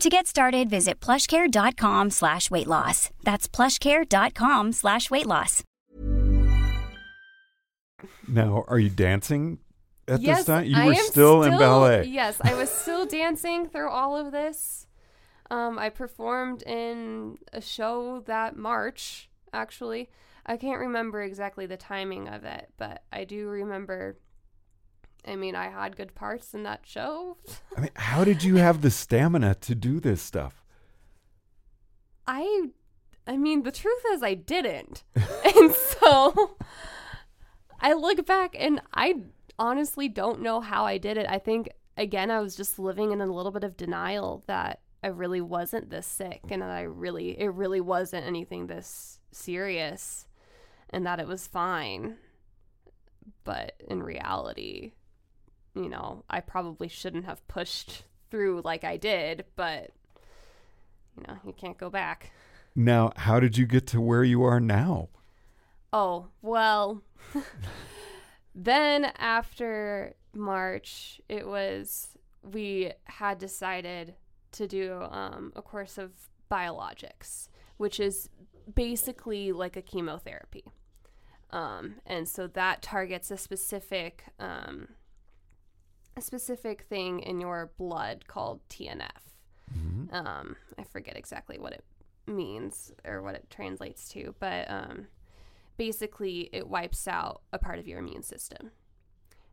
To 0.00 0.08
get 0.08 0.26
started, 0.26 0.68
visit 0.68 1.00
plushcare.com 1.00 2.10
slash 2.10 2.50
weight 2.50 2.66
loss. 2.66 3.10
That's 3.22 3.46
plushcare.com 3.48 4.72
slash 4.72 5.10
weight 5.10 5.26
loss. 5.26 5.62
Now, 8.26 8.64
are 8.68 8.78
you 8.78 8.88
dancing 8.88 9.58
at 10.08 10.20
yes, 10.20 10.38
this 10.38 10.46
time? 10.46 10.64
You 10.64 10.76
I 10.76 10.86
were 10.86 10.94
am 10.94 11.04
still, 11.04 11.42
in 11.44 11.56
ballet. 11.58 12.06
Yes, 12.06 12.40
I 12.42 12.54
was 12.54 12.70
still 12.70 13.06
dancing 13.06 13.68
through 13.68 13.90
all 13.90 14.16
of 14.16 14.32
this. 14.32 14.86
Um, 15.50 15.78
I 15.78 15.90
performed 15.90 16.62
in 16.62 17.38
a 17.52 17.60
show 17.60 18.20
that 18.26 18.56
March, 18.56 19.28
actually. 19.52 20.10
I 20.46 20.56
can't 20.56 20.80
remember 20.80 21.22
exactly 21.22 21.66
the 21.66 21.76
timing 21.76 22.28
of 22.28 22.44
it, 22.44 22.70
but 22.76 23.04
I 23.12 23.24
do 23.24 23.48
remember. 23.48 24.16
I 25.26 25.36
mean, 25.36 25.54
I 25.54 25.68
had 25.68 25.96
good 25.96 26.14
parts 26.14 26.52
in 26.52 26.64
that 26.64 26.80
show. 26.84 27.36
I 27.76 27.80
mean, 27.80 27.90
how 27.94 28.24
did 28.24 28.42
you 28.42 28.56
have 28.56 28.82
the 28.82 28.90
stamina 28.90 29.54
to 29.56 29.74
do 29.74 30.00
this 30.00 30.20
stuff? 30.20 30.64
I, 32.26 32.68
I 33.26 33.36
mean, 33.36 33.62
the 33.62 33.72
truth 33.72 34.02
is, 34.12 34.22
I 34.22 34.34
didn't, 34.34 35.04
and 35.14 35.72
so 35.72 36.56
I 37.80 37.92
look 37.92 38.24
back 38.26 38.56
and 38.58 38.80
I 38.94 39.22
honestly 39.58 40.08
don't 40.08 40.40
know 40.40 40.60
how 40.60 40.84
I 40.84 40.98
did 40.98 41.16
it. 41.16 41.26
I 41.28 41.38
think 41.38 41.68
again, 41.96 42.30
I 42.30 42.40
was 42.40 42.56
just 42.56 42.78
living 42.78 43.12
in 43.12 43.20
a 43.20 43.26
little 43.26 43.52
bit 43.52 43.64
of 43.64 43.76
denial 43.76 44.42
that 44.46 44.80
I 45.02 45.08
really 45.08 45.40
wasn't 45.40 45.90
this 45.90 46.06
sick 46.06 46.40
and 46.48 46.62
that 46.62 46.70
I 46.70 46.82
really, 46.82 47.38
it 47.40 47.48
really 47.48 47.80
wasn't 47.80 48.26
anything 48.26 48.66
this 48.66 49.18
serious 49.30 50.26
and 50.90 51.06
that 51.06 51.20
it 51.20 51.26
was 51.26 51.46
fine. 51.46 52.16
But 53.44 53.74
in 53.88 54.02
reality, 54.02 54.92
you 55.74 55.88
know, 55.88 56.24
I 56.28 56.40
probably 56.40 56.88
shouldn't 56.88 57.24
have 57.24 57.46
pushed 57.48 58.04
through 58.30 58.62
like 58.64 58.84
I 58.84 58.96
did, 58.96 59.44
but 59.56 59.90
you 61.16 61.24
know, 61.28 61.38
you 61.46 61.52
can't 61.52 61.78
go 61.78 61.90
back. 61.90 62.32
Now, 62.74 63.12
how 63.16 63.40
did 63.40 63.58
you 63.58 63.66
get 63.66 63.86
to 63.88 64.00
where 64.00 64.24
you 64.24 64.42
are 64.42 64.60
now? 64.60 65.08
Oh, 65.92 66.28
well, 66.40 67.02
then 68.54 69.12
after 69.18 70.14
March, 70.34 71.20
it 71.28 71.46
was, 71.46 72.16
we 72.42 72.92
had 73.04 73.38
decided 73.38 74.14
to 74.52 74.66
do 74.66 75.02
um, 75.10 75.52
a 75.54 75.60
course 75.60 75.98
of 75.98 76.12
biologics, 76.50 77.48
which 77.76 78.00
is 78.00 78.30
basically 78.74 79.52
like 79.52 79.76
a 79.76 79.82
chemotherapy. 79.82 80.64
Um, 81.50 81.96
and 82.06 82.26
so 82.26 82.46
that 82.46 82.80
targets 82.80 83.30
a 83.30 83.36
specific, 83.36 84.24
um, 84.38 84.88
a 86.16 86.20
specific 86.20 86.82
thing 86.82 87.20
in 87.20 87.40
your 87.40 87.72
blood 87.78 88.26
called 88.26 88.60
TNF. 88.68 89.08
Um, 90.14 90.56
I 90.78 90.84
forget 90.84 91.16
exactly 91.16 91.58
what 91.58 91.72
it 91.72 91.84
means 92.26 92.92
or 93.04 93.22
what 93.22 93.34
it 93.34 93.48
translates 93.50 94.08
to, 94.10 94.34
but 94.38 94.70
um, 94.70 95.06
basically 95.76 96.50
it 96.52 96.68
wipes 96.68 97.08
out 97.08 97.42
a 97.52 97.58
part 97.58 97.78
of 97.78 97.88
your 97.88 97.98
immune 97.98 98.22
system. 98.22 98.70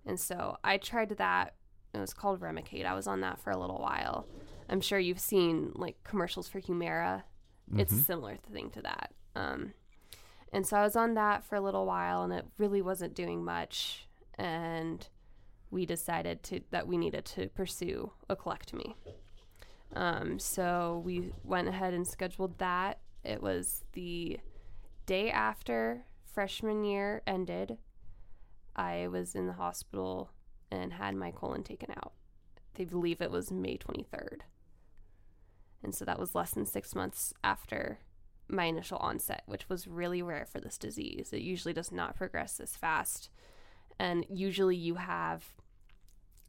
And 0.05 0.19
so 0.19 0.57
I 0.63 0.77
tried 0.77 1.09
that. 1.09 1.55
It 1.93 1.99
was 1.99 2.13
called 2.13 2.41
Remicade. 2.41 2.85
I 2.85 2.93
was 2.93 3.07
on 3.07 3.21
that 3.21 3.39
for 3.39 3.51
a 3.51 3.57
little 3.57 3.79
while. 3.79 4.27
I'm 4.69 4.81
sure 4.81 4.99
you've 4.99 5.19
seen 5.19 5.71
like 5.75 6.03
commercials 6.03 6.47
for 6.47 6.61
Humira. 6.61 7.23
It's 7.77 7.93
a 7.93 7.97
similar 8.03 8.37
thing 8.51 8.69
to 8.71 8.81
that. 8.81 9.13
Um, 9.35 9.73
and 10.51 10.65
so 10.65 10.77
I 10.77 10.83
was 10.83 10.95
on 10.95 11.13
that 11.15 11.43
for 11.43 11.55
a 11.55 11.61
little 11.61 11.85
while, 11.85 12.23
and 12.23 12.33
it 12.33 12.45
really 12.57 12.81
wasn't 12.81 13.13
doing 13.13 13.43
much. 13.43 14.07
And 14.37 15.07
we 15.71 15.85
decided 15.85 16.43
to 16.43 16.61
that 16.71 16.87
we 16.87 16.97
needed 16.97 17.25
to 17.25 17.47
pursue 17.49 18.11
a 18.29 18.35
colectomy. 18.35 18.95
Um, 19.95 20.39
so 20.39 21.01
we 21.05 21.33
went 21.43 21.67
ahead 21.67 21.93
and 21.93 22.07
scheduled 22.07 22.57
that. 22.59 22.99
It 23.23 23.41
was 23.41 23.83
the 23.93 24.39
day 25.05 25.31
after 25.31 26.05
freshman 26.25 26.83
year 26.83 27.21
ended. 27.25 27.77
I 28.75 29.07
was 29.07 29.35
in 29.35 29.47
the 29.47 29.53
hospital 29.53 30.31
and 30.71 30.93
had 30.93 31.15
my 31.15 31.31
colon 31.31 31.63
taken 31.63 31.91
out. 31.91 32.13
They 32.75 32.85
believe 32.85 33.21
it 33.21 33.31
was 33.31 33.51
May 33.51 33.77
23rd. 33.77 34.41
And 35.83 35.95
so 35.95 36.05
that 36.05 36.19
was 36.19 36.35
less 36.35 36.51
than 36.51 36.65
six 36.65 36.93
months 36.93 37.33
after 37.43 37.99
my 38.47 38.65
initial 38.65 38.97
onset, 38.97 39.43
which 39.45 39.69
was 39.69 39.87
really 39.87 40.21
rare 40.21 40.45
for 40.45 40.59
this 40.59 40.77
disease. 40.77 41.29
It 41.31 41.41
usually 41.41 41.73
does 41.73 41.91
not 41.91 42.15
progress 42.15 42.57
this 42.57 42.75
fast. 42.75 43.29
And 43.99 44.25
usually 44.29 44.77
you 44.77 44.95
have 44.95 45.43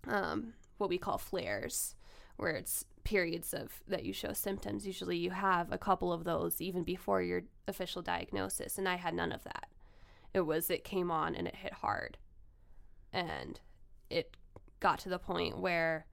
um, 0.07 0.54
what 0.78 0.88
we 0.88 0.99
call 0.99 1.19
flares, 1.19 1.95
where 2.37 2.52
it's 2.52 2.85
periods 3.04 3.52
of 3.52 3.83
that 3.88 4.04
you 4.04 4.12
show 4.12 4.33
symptoms. 4.33 4.87
Usually 4.87 5.16
you 5.16 5.30
have 5.30 5.73
a 5.73 5.78
couple 5.78 6.12
of 6.12 6.25
those 6.25 6.61
even 6.61 6.85
before 6.85 7.23
your 7.23 7.42
official 7.66 8.02
diagnosis. 8.02 8.78
And 8.78 8.88
I 8.88 8.97
had 8.97 9.14
none 9.14 9.33
of 9.33 9.45
that. 9.45 9.66
It 10.33 10.42
was, 10.42 10.71
it 10.71 10.85
came 10.85 11.11
on 11.11 11.35
and 11.35 11.49
it 11.49 11.57
hit 11.57 11.73
hard. 11.73 12.19
And 13.12 13.59
it 14.09 14.37
got 14.78 15.00
to 15.00 15.09
the 15.09 15.19
point 15.19 15.59
where 15.59 16.07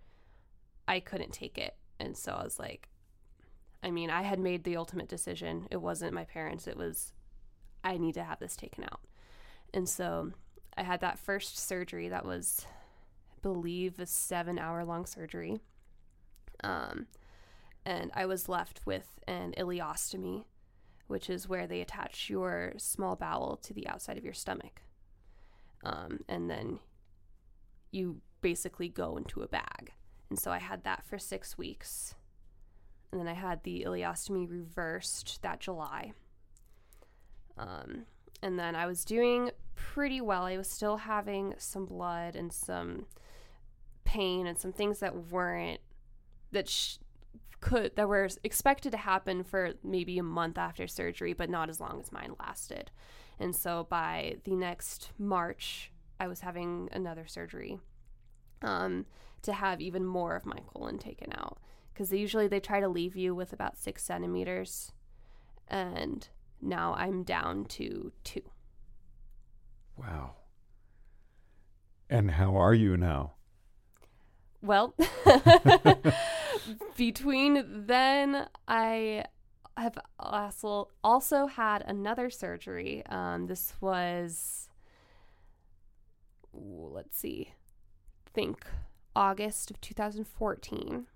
I 0.87 0.99
couldn't 0.99 1.33
take 1.33 1.57
it. 1.57 1.75
And 1.99 2.17
so 2.17 2.33
I 2.33 2.43
was 2.43 2.59
like, 2.59 2.89
I 3.83 3.91
mean, 3.91 4.09
I 4.09 4.23
had 4.23 4.39
made 4.39 4.63
the 4.63 4.77
ultimate 4.77 5.07
decision. 5.07 5.67
It 5.69 5.81
wasn't 5.81 6.13
my 6.13 6.23
parents, 6.25 6.67
it 6.67 6.77
was, 6.77 7.13
I 7.83 7.97
need 7.97 8.15
to 8.15 8.23
have 8.23 8.39
this 8.39 8.55
taken 8.55 8.83
out. 8.83 9.01
And 9.73 9.87
so 9.87 10.31
I 10.77 10.83
had 10.83 11.01
that 11.01 11.17
first 11.17 11.57
surgery 11.57 12.07
that 12.09 12.25
was, 12.25 12.67
I 13.35 13.39
believe, 13.41 13.99
a 13.99 14.05
seven 14.05 14.59
hour 14.59 14.85
long 14.85 15.05
surgery. 15.05 15.59
Um, 16.63 17.07
and 17.85 18.11
I 18.13 18.25
was 18.25 18.47
left 18.47 18.81
with 18.85 19.19
an 19.27 19.53
ileostomy, 19.57 20.43
which 21.07 21.29
is 21.29 21.49
where 21.49 21.65
they 21.65 21.81
attach 21.81 22.29
your 22.29 22.73
small 22.77 23.15
bowel 23.15 23.57
to 23.63 23.73
the 23.73 23.87
outside 23.87 24.17
of 24.17 24.23
your 24.23 24.33
stomach. 24.33 24.81
Um, 25.83 26.19
and 26.27 26.49
then 26.49 26.79
you 27.91 28.21
basically 28.41 28.89
go 28.89 29.17
into 29.17 29.41
a 29.41 29.47
bag. 29.47 29.93
And 30.29 30.37
so 30.37 30.51
I 30.51 30.59
had 30.59 30.83
that 30.83 31.05
for 31.05 31.17
six 31.17 31.57
weeks. 31.57 32.13
And 33.11 33.19
then 33.19 33.27
I 33.27 33.33
had 33.33 33.63
the 33.63 33.85
ileostomy 33.87 34.49
reversed 34.49 35.41
that 35.41 35.59
July. 35.59 36.11
Um, 37.57 38.05
and 38.41 38.57
then 38.59 38.75
I 38.75 38.85
was 38.85 39.03
doing 39.05 39.51
pretty 39.75 40.21
well. 40.21 40.43
I 40.43 40.57
was 40.57 40.69
still 40.69 40.97
having 40.97 41.53
some 41.57 41.85
blood 41.85 42.35
and 42.35 42.51
some 42.51 43.05
pain 44.03 44.47
and 44.47 44.57
some 44.57 44.71
things 44.71 44.99
that 44.99 45.31
weren't 45.31 45.81
that 46.51 46.69
sh- 46.69 46.97
could 47.59 47.95
that 47.95 48.07
were 48.07 48.29
expected 48.43 48.91
to 48.91 48.97
happen 48.97 49.43
for 49.43 49.73
maybe 49.83 50.17
a 50.17 50.23
month 50.23 50.57
after 50.57 50.87
surgery, 50.87 51.33
but 51.33 51.49
not 51.49 51.69
as 51.69 51.79
long 51.79 51.99
as 51.99 52.11
mine 52.11 52.33
lasted. 52.39 52.91
And 53.39 53.55
so 53.55 53.85
by 53.89 54.37
the 54.43 54.55
next 54.55 55.11
March, 55.17 55.91
I 56.19 56.27
was 56.27 56.41
having 56.41 56.89
another 56.91 57.27
surgery 57.27 57.79
um, 58.61 59.05
to 59.43 59.53
have 59.53 59.81
even 59.81 60.05
more 60.05 60.35
of 60.35 60.45
my 60.45 60.59
colon 60.73 60.97
taken 60.97 61.31
out 61.33 61.59
because 61.93 62.11
usually 62.11 62.47
they 62.47 62.59
try 62.59 62.79
to 62.79 62.87
leave 62.87 63.15
you 63.15 63.33
with 63.33 63.53
about 63.53 63.75
six 63.77 64.03
centimeters, 64.03 64.91
and 65.67 66.29
now 66.61 66.93
I'm 66.95 67.23
down 67.23 67.65
to 67.65 68.11
two. 68.23 68.41
Wow. 69.95 70.35
And 72.09 72.31
how 72.31 72.55
are 72.55 72.73
you 72.73 72.95
now? 72.97 73.33
Well, 74.61 74.95
between 76.97 77.85
then, 77.85 78.47
I 78.67 79.25
have 79.75 79.97
also 80.19 80.89
also 81.03 81.45
had 81.45 81.83
another 81.85 82.29
surgery. 82.29 83.03
Um, 83.07 83.47
this 83.47 83.73
was, 83.79 84.69
ooh, 86.55 86.89
let's 86.91 87.17
see, 87.17 87.53
think 88.33 88.65
August 89.15 89.69
of 89.69 89.79
2014. 89.81 91.07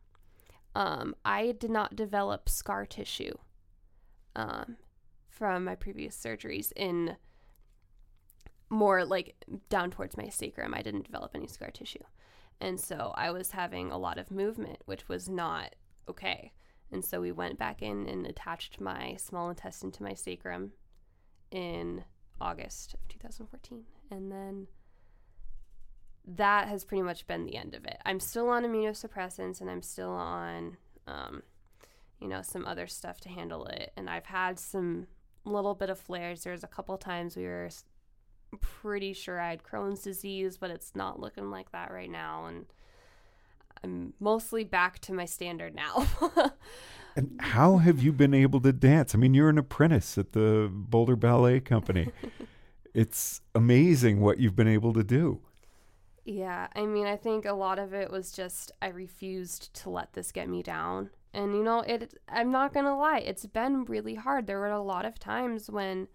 Um, 0.73 1.15
I 1.25 1.53
did 1.59 1.71
not 1.71 1.95
develop 1.95 2.47
scar 2.47 2.85
tissue 2.85 3.33
um, 4.35 4.77
from 5.31 5.63
my 5.63 5.75
previous 5.75 6.15
surgeries 6.15 6.71
in 6.75 7.15
more 8.69 9.03
like 9.03 9.35
down 9.69 9.91
towards 9.91 10.15
my 10.17 10.29
sacrum. 10.29 10.73
I 10.73 10.81
didn't 10.81 11.05
develop 11.05 11.31
any 11.33 11.47
scar 11.47 11.71
tissue. 11.71 12.03
And 12.59 12.79
so 12.79 13.11
I 13.15 13.31
was 13.31 13.51
having 13.51 13.91
a 13.91 13.97
lot 13.97 14.19
of 14.19 14.29
movement, 14.29 14.77
which 14.85 15.09
was 15.09 15.27
not 15.27 15.75
okay. 16.07 16.53
And 16.91 17.03
so 17.03 17.21
we 17.21 17.31
went 17.31 17.57
back 17.57 17.81
in 17.81 18.07
and 18.07 18.25
attached 18.25 18.79
my 18.79 19.15
small 19.17 19.49
intestine 19.49 19.91
to 19.91 20.03
my 20.03 20.13
sacrum 20.13 20.73
in 21.49 22.03
August 22.39 22.93
of 22.93 23.07
2014. 23.07 23.83
And 24.11 24.31
then 24.31 24.67
that 26.25 26.67
has 26.67 26.85
pretty 26.85 27.01
much 27.01 27.25
been 27.27 27.45
the 27.45 27.55
end 27.55 27.73
of 27.73 27.85
it. 27.85 27.97
I'm 28.05 28.19
still 28.19 28.49
on 28.49 28.63
immunosuppressants 28.63 29.59
and 29.59 29.69
I'm 29.69 29.81
still 29.81 30.11
on, 30.11 30.77
um, 31.07 31.43
you 32.19 32.27
know, 32.27 32.41
some 32.41 32.65
other 32.65 32.87
stuff 32.87 33.19
to 33.21 33.29
handle 33.29 33.65
it. 33.65 33.91
And 33.97 34.09
I've 34.09 34.25
had 34.25 34.59
some 34.59 35.07
little 35.45 35.75
bit 35.75 35.89
of 35.89 35.99
flares. 35.99 36.43
There's 36.43 36.63
a 36.63 36.67
couple 36.67 36.97
times 36.97 37.35
we 37.35 37.45
were 37.45 37.69
pretty 38.59 39.13
sure 39.13 39.39
I 39.39 39.51
had 39.51 39.63
Crohn's 39.63 40.01
disease, 40.01 40.57
but 40.57 40.71
it's 40.71 40.95
not 40.95 41.19
looking 41.19 41.49
like 41.49 41.71
that 41.71 41.91
right 41.91 42.09
now. 42.09 42.45
And 42.45 42.65
I'm 43.83 44.13
mostly 44.19 44.63
back 44.63 44.99
to 44.99 45.13
my 45.13 45.25
standard 45.25 45.73
now. 45.75 46.07
and 47.15 47.39
how 47.39 47.77
have 47.77 48.01
you 48.01 48.11
been 48.11 48.33
able 48.33 48.59
to 48.61 48.73
dance? 48.73 49.15
I 49.15 49.17
mean, 49.17 49.33
you're 49.33 49.49
an 49.49 49.57
apprentice 49.57 50.17
at 50.17 50.33
the 50.33 50.69
Boulder 50.71 51.15
Ballet 51.15 51.59
Company. 51.59 52.09
it's 52.93 53.41
amazing 53.55 54.19
what 54.19 54.39
you've 54.39 54.55
been 54.55 54.67
able 54.67 54.93
to 54.93 55.03
do. 55.03 55.41
Yeah, 56.23 56.67
I 56.75 56.85
mean, 56.85 57.07
I 57.07 57.15
think 57.15 57.45
a 57.45 57.53
lot 57.53 57.79
of 57.79 57.93
it 57.93 58.11
was 58.11 58.31
just 58.31 58.71
I 58.81 58.89
refused 58.89 59.73
to 59.81 59.89
let 59.89 60.13
this 60.13 60.31
get 60.31 60.47
me 60.47 60.61
down. 60.61 61.09
And 61.33 61.55
you 61.55 61.63
know, 61.63 61.81
it 61.81 62.13
I'm 62.27 62.51
not 62.51 62.73
going 62.73 62.85
to 62.85 62.95
lie, 62.95 63.19
it's 63.19 63.45
been 63.45 63.85
really 63.85 64.15
hard. 64.15 64.47
There 64.47 64.59
were 64.59 64.67
a 64.67 64.81
lot 64.81 65.05
of 65.05 65.19
times 65.19 65.69
when 65.69 66.07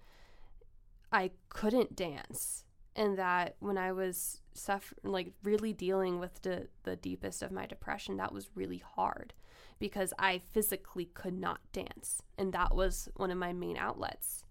I 1.12 1.31
couldn't 1.48 1.96
dance 1.96 2.64
and 2.94 3.18
that 3.18 3.57
when 3.61 3.79
I 3.79 3.92
was 3.92 4.40
suffering 4.55 4.98
like 5.05 5.33
really 5.42 5.72
dealing 5.72 6.18
with 6.18 6.42
the 6.42 6.68
the 6.83 6.96
deepest 6.96 7.42
of 7.42 7.52
my 7.52 7.66
depression, 7.66 8.16
that 8.18 8.33
was 8.33 8.50
really 8.55 8.83
hard 8.96 9.33
because 9.79 10.12
I 10.18 10.40
physically 10.50 11.07
could 11.07 11.38
not 11.38 11.61
dance 11.72 12.22
and 12.38 12.52
that 12.52 12.74
was 12.74 13.09
one 13.16 13.31
of 13.31 13.38
my 13.38 13.52
main 13.52 13.76
outlets. 13.76 14.42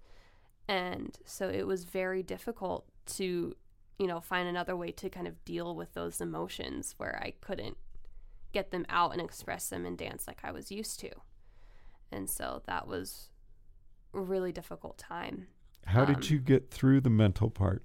And 0.67 1.17
so 1.25 1.49
it 1.49 1.67
was 1.67 1.83
very 1.83 2.23
difficult 2.23 2.87
to 3.17 3.55
you 3.97 4.07
know, 4.07 4.19
find 4.19 4.47
another 4.47 4.75
way 4.75 4.91
to 4.91 5.09
kind 5.09 5.27
of 5.27 5.43
deal 5.45 5.75
with 5.75 5.93
those 5.93 6.19
emotions 6.19 6.95
where 6.97 7.19
I 7.21 7.33
couldn't 7.41 7.77
get 8.55 8.71
them 8.71 8.85
out 8.89 9.13
and 9.13 9.21
express 9.21 9.69
them 9.69 9.85
in 9.85 9.97
dance 9.97 10.27
like 10.27 10.39
I 10.45 10.51
was 10.53 10.71
used 10.71 10.99
to. 11.01 11.11
And 12.11 12.29
so 12.29 12.61
that 12.67 12.87
was 12.87 13.29
a 14.13 14.21
really 14.21 14.51
difficult 14.53 14.97
time. 14.99 15.47
How 15.85 16.03
Um, 16.03 16.05
did 16.05 16.29
you 16.29 16.39
get 16.39 16.69
through 16.69 16.99
the 17.01 17.09
mental 17.09 17.49
part? 17.49 17.83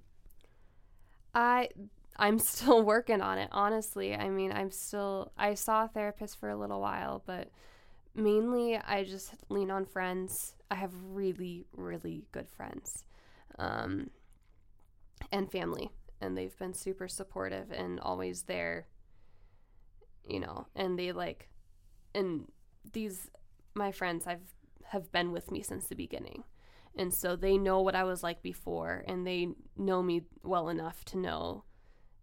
I 1.34 1.68
I'm 2.16 2.38
still 2.38 2.82
working 2.82 3.20
on 3.20 3.38
it, 3.38 3.48
honestly. 3.52 4.14
I 4.14 4.28
mean, 4.28 4.52
I'm 4.52 4.70
still 4.70 5.32
I 5.36 5.54
saw 5.54 5.84
a 5.84 5.88
therapist 5.88 6.38
for 6.38 6.48
a 6.50 6.56
little 6.56 6.80
while, 6.80 7.22
but 7.26 7.50
mainly 8.14 8.76
I 8.78 9.04
just 9.04 9.34
lean 9.50 9.70
on 9.70 9.84
friends. 9.86 10.54
I 10.70 10.76
have 10.76 10.92
really 11.04 11.66
really 11.76 12.26
good 12.32 12.48
friends. 12.50 13.04
Um 13.58 14.10
and 15.32 15.50
family 15.50 15.90
and 16.20 16.36
they've 16.36 16.56
been 16.58 16.74
super 16.74 17.08
supportive 17.08 17.70
and 17.70 17.98
always 18.00 18.42
there 18.42 18.86
you 20.28 20.40
mm. 20.40 20.46
know 20.46 20.66
and 20.74 20.98
they 20.98 21.12
like 21.12 21.48
and 22.14 22.46
these 22.92 23.30
my 23.74 23.92
friends 23.92 24.26
i've 24.26 24.54
have 24.84 25.12
been 25.12 25.30
with 25.30 25.52
me 25.52 25.62
since 25.62 25.86
the 25.86 25.94
beginning. 25.94 26.42
And 26.96 27.14
so 27.14 27.36
they 27.36 27.56
know 27.56 27.80
what 27.80 27.94
i 27.94 28.02
was 28.02 28.24
like 28.24 28.42
before 28.42 29.04
and 29.06 29.24
they 29.24 29.50
know 29.76 30.02
me 30.02 30.22
well 30.42 30.68
enough 30.68 31.04
to 31.06 31.16
know 31.16 31.62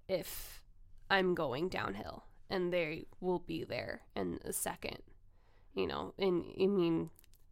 if 0.10 0.62
i'm 1.10 1.33
going 1.33 1.69
downhill 1.69 2.25
and 2.49 2.73
they 2.73 3.05
will 3.21 3.39
be 3.39 3.63
there 3.63 4.01
in 4.15 4.39
a 4.43 4.51
second 4.51 4.97
you 5.73 5.88
know. 5.88 6.13
And 6.19 6.43
i 6.62 6.65
mean 6.65 7.10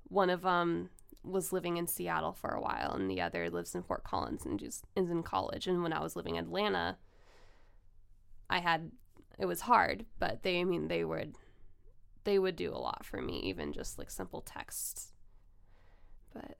one 0.10 0.30
of 0.30 0.42
them 0.42 0.90
was 1.24 1.54
living 1.54 1.78
in 1.78 1.88
Seattle 1.88 2.34
for 2.34 2.52
a 2.52 2.62
while, 2.62 2.92
and 2.94 3.10
the 3.10 3.22
other 3.22 3.50
lives 3.50 3.74
in 3.74 3.84
Fort 3.84 4.04
Collins 4.04 4.46
and 4.46 4.60
just 4.60 4.86
is 4.96 5.10
in 5.10 5.24
college. 5.24 5.68
And 5.68 5.82
when 5.82 5.94
I 5.94 6.02
was 6.02 6.16
living 6.16 6.36
in 6.36 6.46
Atlanta, 6.46 6.98
I 8.50 8.60
had 8.60 8.92
it 9.38 9.46
was 9.46 9.62
hard, 9.62 10.06
but 10.20 10.44
they, 10.44 10.60
I 10.60 10.64
mean, 10.64 10.88
they 10.88 11.04
would 11.04 11.36
they 12.24 12.40
would 12.40 12.56
do 12.56 12.74
a 12.74 12.78
lot 12.78 13.06
for 13.06 13.22
me, 13.22 13.40
even 13.42 13.74
just 13.74 13.98
like 14.00 14.10
simple 14.10 14.42
texts. 14.42 15.14
But 16.34 16.58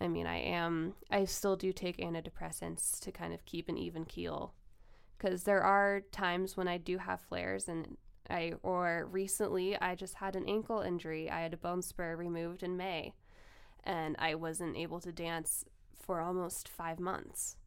I 0.00 0.08
mean, 0.08 0.26
I 0.26 0.38
am 0.38 0.94
I 1.10 1.24
still 1.24 1.56
do 1.56 1.72
take 1.72 1.98
antidepressants 1.98 3.00
to 3.00 3.12
kind 3.12 3.32
of 3.34 3.44
keep 3.44 3.68
an 3.68 3.78
even 3.78 4.04
keel, 4.04 4.54
because 5.16 5.44
there 5.44 5.62
are 5.62 6.02
times 6.12 6.56
when 6.56 6.68
I 6.68 6.78
do 6.78 6.98
have 6.98 7.20
flares 7.20 7.68
and. 7.68 7.96
I 8.30 8.54
or 8.62 9.06
recently 9.12 9.78
I 9.78 9.94
just 9.94 10.14
had 10.14 10.34
an 10.34 10.48
ankle 10.48 10.80
injury. 10.80 11.28
I 11.28 11.42
had 11.42 11.52
a 11.52 11.58
bone 11.58 11.82
spur 11.82 12.16
removed 12.16 12.62
in 12.62 12.74
May 12.74 13.12
and 13.84 14.16
I 14.18 14.34
wasn't 14.34 14.78
able 14.78 14.98
to 15.00 15.12
dance 15.12 15.66
for 16.00 16.22
almost 16.22 16.66
five 16.66 16.98
months. 16.98 17.58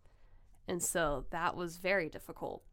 And 0.68 0.82
so 0.82 1.26
that 1.30 1.56
was 1.56 1.78
very 1.78 2.10
difficult, 2.10 2.64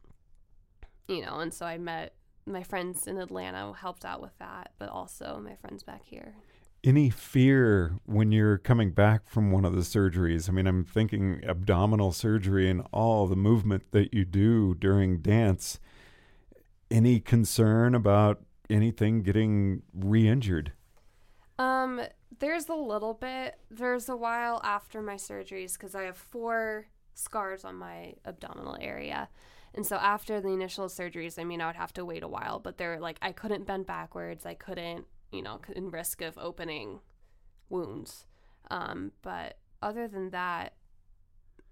you 1.07 1.21
know. 1.25 1.39
And 1.39 1.53
so 1.53 1.65
I 1.65 1.77
met 1.77 2.13
my 2.45 2.63
friends 2.63 3.07
in 3.07 3.17
Atlanta, 3.17 3.73
helped 3.73 4.05
out 4.05 4.21
with 4.21 4.37
that, 4.39 4.71
but 4.77 4.89
also 4.89 5.41
my 5.43 5.55
friends 5.55 5.83
back 5.83 6.03
here. 6.05 6.35
any 6.83 7.09
fear 7.09 7.93
when 8.05 8.31
you're 8.31 8.59
coming 8.59 8.91
back 8.91 9.27
from 9.27 9.51
one 9.51 9.65
of 9.65 9.73
the 9.73 9.81
surgeries? 9.81 10.47
I 10.47 10.51
mean, 10.51 10.67
I'm 10.67 10.83
thinking 10.85 11.41
abdominal 11.47 12.11
surgery 12.11 12.69
and 12.69 12.83
all 12.91 13.25
the 13.25 13.35
movement 13.35 13.91
that 13.91 14.13
you 14.13 14.23
do 14.23 14.75
during 14.75 15.17
dance. 15.19 15.79
Any 16.91 17.19
concern 17.19 17.95
about 17.95 18.41
anything 18.69 19.23
getting 19.23 19.81
re 19.95 20.27
injured? 20.27 20.73
Um, 21.57 22.01
there's 22.37 22.69
a 22.69 22.75
little 22.75 23.15
bit. 23.15 23.57
There's 23.71 24.07
a 24.07 24.15
while 24.15 24.61
after 24.63 25.01
my 25.01 25.15
surgeries 25.15 25.73
because 25.73 25.95
I 25.95 26.03
have 26.03 26.17
four 26.17 26.85
scars 27.15 27.65
on 27.65 27.75
my 27.75 28.13
abdominal 28.25 28.77
area. 28.79 29.29
And 29.75 29.85
so 29.85 29.97
after 29.97 30.39
the 30.39 30.49
initial 30.49 30.87
surgeries, 30.87 31.37
I 31.37 31.43
mean, 31.43 31.61
I 31.61 31.67
would 31.67 31.75
have 31.75 31.93
to 31.93 32.05
wait 32.05 32.23
a 32.23 32.29
while, 32.29 32.59
but 32.59 32.77
they're 32.77 32.99
like, 32.99 33.17
I 33.21 33.33
couldn't 33.33 33.67
bend 33.67 33.85
backwards. 33.85 34.45
I 34.45 34.53
couldn't, 34.53 35.05
you 35.33 35.41
know, 35.41 35.59
in 35.75 35.91
risk 35.91 36.21
of 36.21 36.37
opening 36.37 37.01
wounds. 37.69 38.25
Um, 38.71 39.11
but 39.21 39.57
other 39.81 40.07
than 40.07 40.29
that, 40.29 40.75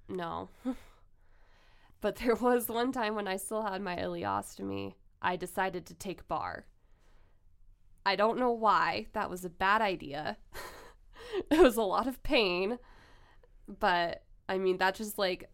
no. 0.09 0.49
but 2.01 2.17
there 2.17 2.35
was 2.35 2.67
one 2.67 2.91
time 2.91 3.15
when 3.15 3.27
I 3.27 3.37
still 3.37 3.63
had 3.63 3.81
my 3.81 3.95
ileostomy, 3.95 4.95
I 5.21 5.37
decided 5.37 5.85
to 5.85 5.93
take 5.93 6.27
barre. 6.27 6.65
I 8.05 8.17
don't 8.17 8.37
know 8.37 8.51
why. 8.51 9.07
That 9.13 9.29
was 9.29 9.45
a 9.45 9.49
bad 9.49 9.81
idea. 9.81 10.37
it 11.49 11.59
was 11.59 11.77
a 11.77 11.83
lot 11.83 12.07
of 12.07 12.21
pain. 12.21 12.79
But 13.79 14.23
I 14.49 14.57
mean, 14.57 14.77
that 14.79 14.95
just 14.95 15.17
like 15.17 15.49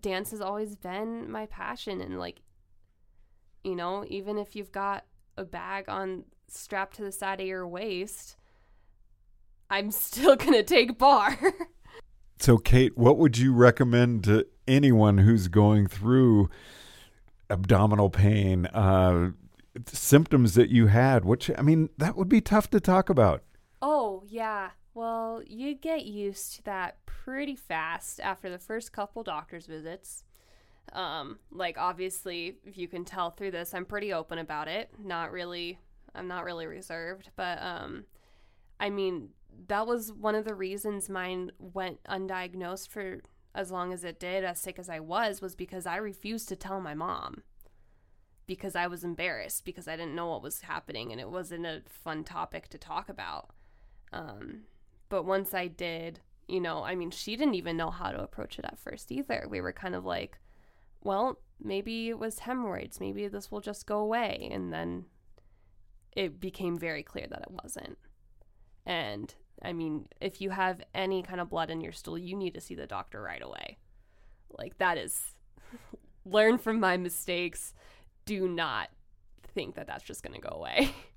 dance 0.00 0.30
has 0.30 0.40
always 0.40 0.76
been 0.76 1.30
my 1.30 1.46
passion. 1.46 2.00
And 2.00 2.18
like, 2.18 2.40
you 3.64 3.74
know, 3.74 4.04
even 4.08 4.38
if 4.38 4.56
you've 4.56 4.72
got 4.72 5.04
a 5.36 5.44
bag 5.44 5.86
on 5.88 6.24
strapped 6.48 6.96
to 6.96 7.02
the 7.02 7.12
side 7.12 7.40
of 7.40 7.46
your 7.46 7.66
waist, 7.66 8.36
I'm 9.70 9.90
still 9.90 10.36
going 10.36 10.52
to 10.52 10.62
take 10.62 10.98
barre. 10.98 11.36
So, 12.38 12.58
Kate, 12.58 12.96
what 12.98 13.16
would 13.16 13.38
you 13.38 13.54
recommend 13.54 14.24
to 14.24 14.46
anyone 14.68 15.18
who's 15.18 15.48
going 15.48 15.86
through 15.86 16.50
abdominal 17.48 18.10
pain, 18.10 18.66
uh, 18.66 19.30
symptoms 19.86 20.54
that 20.54 20.68
you 20.68 20.88
had? 20.88 21.24
Which, 21.24 21.50
I 21.56 21.62
mean, 21.62 21.88
that 21.96 22.14
would 22.14 22.28
be 22.28 22.42
tough 22.42 22.68
to 22.70 22.80
talk 22.80 23.08
about. 23.08 23.42
Oh, 23.80 24.22
yeah. 24.26 24.70
Well, 24.92 25.42
you 25.46 25.74
get 25.74 26.04
used 26.04 26.56
to 26.56 26.64
that 26.64 27.05
pretty 27.26 27.56
fast 27.56 28.20
after 28.20 28.48
the 28.48 28.58
first 28.58 28.92
couple 28.92 29.24
doctor's 29.24 29.66
visits. 29.66 30.22
Um, 30.92 31.40
like 31.50 31.76
obviously, 31.76 32.58
if 32.64 32.78
you 32.78 32.86
can 32.86 33.04
tell 33.04 33.30
through 33.30 33.50
this, 33.50 33.74
I'm 33.74 33.84
pretty 33.84 34.12
open 34.12 34.38
about 34.38 34.68
it. 34.68 34.90
Not 35.02 35.32
really 35.32 35.80
I'm 36.14 36.28
not 36.28 36.44
really 36.44 36.66
reserved, 36.66 37.30
but 37.34 37.60
um 37.60 38.04
I 38.78 38.90
mean, 38.90 39.30
that 39.66 39.88
was 39.88 40.12
one 40.12 40.36
of 40.36 40.44
the 40.44 40.54
reasons 40.54 41.08
mine 41.08 41.50
went 41.58 41.98
undiagnosed 42.04 42.88
for 42.88 43.18
as 43.54 43.72
long 43.72 43.92
as 43.92 44.04
it 44.04 44.20
did, 44.20 44.44
as 44.44 44.60
sick 44.60 44.78
as 44.78 44.88
I 44.88 45.00
was, 45.00 45.40
was 45.40 45.56
because 45.56 45.84
I 45.84 45.96
refused 45.96 46.48
to 46.50 46.56
tell 46.56 46.80
my 46.80 46.94
mom 46.94 47.42
because 48.46 48.76
I 48.76 48.86
was 48.86 49.02
embarrassed 49.02 49.64
because 49.64 49.88
I 49.88 49.96
didn't 49.96 50.14
know 50.14 50.28
what 50.28 50.42
was 50.42 50.60
happening 50.60 51.10
and 51.10 51.20
it 51.20 51.28
wasn't 51.28 51.66
a 51.66 51.82
fun 51.88 52.22
topic 52.22 52.68
to 52.68 52.78
talk 52.78 53.08
about. 53.08 53.50
Um, 54.12 54.60
but 55.08 55.24
once 55.24 55.54
I 55.54 55.66
did, 55.66 56.20
you 56.48 56.60
know, 56.60 56.84
I 56.84 56.94
mean, 56.94 57.10
she 57.10 57.36
didn't 57.36 57.54
even 57.54 57.76
know 57.76 57.90
how 57.90 58.10
to 58.10 58.22
approach 58.22 58.58
it 58.58 58.64
at 58.64 58.78
first 58.78 59.10
either. 59.10 59.46
We 59.48 59.60
were 59.60 59.72
kind 59.72 59.94
of 59.94 60.04
like, 60.04 60.38
well, 61.02 61.38
maybe 61.60 62.08
it 62.08 62.18
was 62.18 62.40
hemorrhoids. 62.40 63.00
Maybe 63.00 63.26
this 63.28 63.50
will 63.50 63.60
just 63.60 63.86
go 63.86 63.98
away. 63.98 64.48
And 64.52 64.72
then 64.72 65.06
it 66.12 66.40
became 66.40 66.78
very 66.78 67.02
clear 67.02 67.26
that 67.28 67.42
it 67.42 67.50
wasn't. 67.50 67.98
And 68.84 69.34
I 69.62 69.72
mean, 69.72 70.06
if 70.20 70.40
you 70.40 70.50
have 70.50 70.82
any 70.94 71.22
kind 71.22 71.40
of 71.40 71.50
blood 71.50 71.70
in 71.70 71.80
your 71.80 71.92
stool, 71.92 72.18
you 72.18 72.36
need 72.36 72.54
to 72.54 72.60
see 72.60 72.74
the 72.74 72.86
doctor 72.86 73.20
right 73.20 73.42
away. 73.42 73.78
Like, 74.50 74.78
that 74.78 74.98
is 74.98 75.20
learn 76.24 76.58
from 76.58 76.78
my 76.78 76.96
mistakes. 76.96 77.74
Do 78.24 78.48
not 78.48 78.88
think 79.54 79.74
that 79.74 79.86
that's 79.86 80.04
just 80.04 80.22
going 80.22 80.40
to 80.40 80.48
go 80.48 80.54
away. 80.56 80.90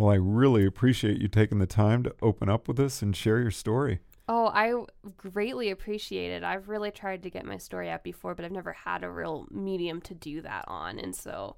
Well, 0.00 0.08
I 0.08 0.14
really 0.14 0.64
appreciate 0.64 1.20
you 1.20 1.28
taking 1.28 1.58
the 1.58 1.66
time 1.66 2.04
to 2.04 2.14
open 2.22 2.48
up 2.48 2.68
with 2.68 2.80
us 2.80 3.02
and 3.02 3.14
share 3.14 3.38
your 3.38 3.50
story. 3.50 4.00
Oh, 4.30 4.46
I 4.46 4.72
greatly 5.18 5.68
appreciate 5.68 6.30
it. 6.30 6.42
I've 6.42 6.70
really 6.70 6.90
tried 6.90 7.22
to 7.24 7.28
get 7.28 7.44
my 7.44 7.58
story 7.58 7.90
out 7.90 8.02
before, 8.02 8.34
but 8.34 8.46
I've 8.46 8.50
never 8.50 8.72
had 8.72 9.04
a 9.04 9.10
real 9.10 9.46
medium 9.50 10.00
to 10.00 10.14
do 10.14 10.40
that 10.40 10.64
on. 10.68 10.98
And 10.98 11.14
so 11.14 11.56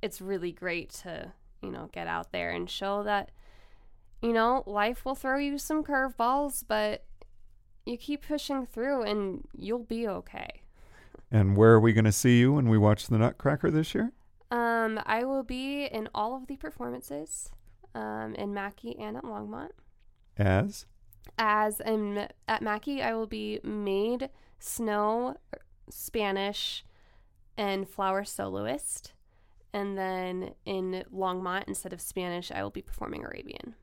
it's 0.00 0.22
really 0.22 0.52
great 0.52 0.88
to, 1.02 1.34
you 1.60 1.70
know, 1.70 1.90
get 1.92 2.06
out 2.06 2.32
there 2.32 2.48
and 2.48 2.70
show 2.70 3.02
that, 3.02 3.30
you 4.22 4.32
know, 4.32 4.62
life 4.66 5.04
will 5.04 5.14
throw 5.14 5.36
you 5.36 5.58
some 5.58 5.84
curveballs, 5.84 6.64
but 6.66 7.04
you 7.84 7.98
keep 7.98 8.26
pushing 8.26 8.64
through 8.64 9.02
and 9.02 9.46
you'll 9.54 9.80
be 9.80 10.08
okay. 10.08 10.62
And 11.30 11.58
where 11.58 11.72
are 11.72 11.80
we 11.80 11.92
going 11.92 12.06
to 12.06 12.12
see 12.12 12.38
you 12.38 12.54
when 12.54 12.70
we 12.70 12.78
watch 12.78 13.08
the 13.08 13.18
Nutcracker 13.18 13.70
this 13.70 13.94
year? 13.94 14.12
Um, 14.50 14.98
I 15.04 15.24
will 15.24 15.42
be 15.42 15.84
in 15.84 16.08
all 16.14 16.34
of 16.34 16.46
the 16.46 16.56
performances 16.56 17.50
um, 17.94 18.34
in 18.34 18.54
Macky 18.54 18.98
and 18.98 19.16
at 19.16 19.24
Longmont. 19.24 19.70
As? 20.36 20.86
As 21.38 21.80
in, 21.80 22.28
at 22.48 22.62
Macky, 22.62 23.02
I 23.02 23.14
will 23.14 23.26
be 23.26 23.60
maid, 23.62 24.30
snow, 24.58 25.36
Spanish, 25.90 26.84
and 27.56 27.88
flower 27.88 28.24
soloist. 28.24 29.12
And 29.72 29.96
then 29.96 30.54
in 30.66 31.04
Longmont, 31.14 31.64
instead 31.66 31.92
of 31.92 32.00
Spanish, 32.00 32.50
I 32.50 32.62
will 32.62 32.70
be 32.70 32.82
performing 32.82 33.24
Arabian. 33.24 33.74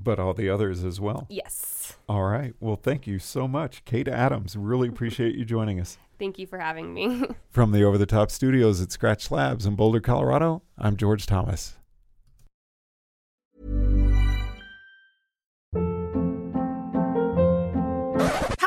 But 0.00 0.18
all 0.18 0.34
the 0.34 0.50
others 0.50 0.82
as 0.82 1.00
well. 1.00 1.26
Yes. 1.30 1.96
All 2.08 2.24
right. 2.24 2.54
Well, 2.58 2.74
thank 2.74 3.06
you 3.06 3.20
so 3.20 3.46
much, 3.46 3.84
Kate 3.84 4.08
Adams. 4.08 4.56
Really 4.56 4.88
appreciate 4.90 5.36
you 5.36 5.44
joining 5.44 5.78
us. 5.80 5.96
Thank 6.18 6.38
you 6.38 6.46
for 6.46 6.58
having 6.58 6.92
me. 6.92 7.24
From 7.50 7.70
the 7.70 7.84
Over 7.84 7.98
the 7.98 8.06
Top 8.06 8.30
studios 8.30 8.80
at 8.80 8.90
Scratch 8.90 9.30
Labs 9.30 9.64
in 9.66 9.76
Boulder, 9.76 10.00
Colorado, 10.00 10.62
I'm 10.76 10.96
George 10.96 11.26
Thomas. 11.26 11.76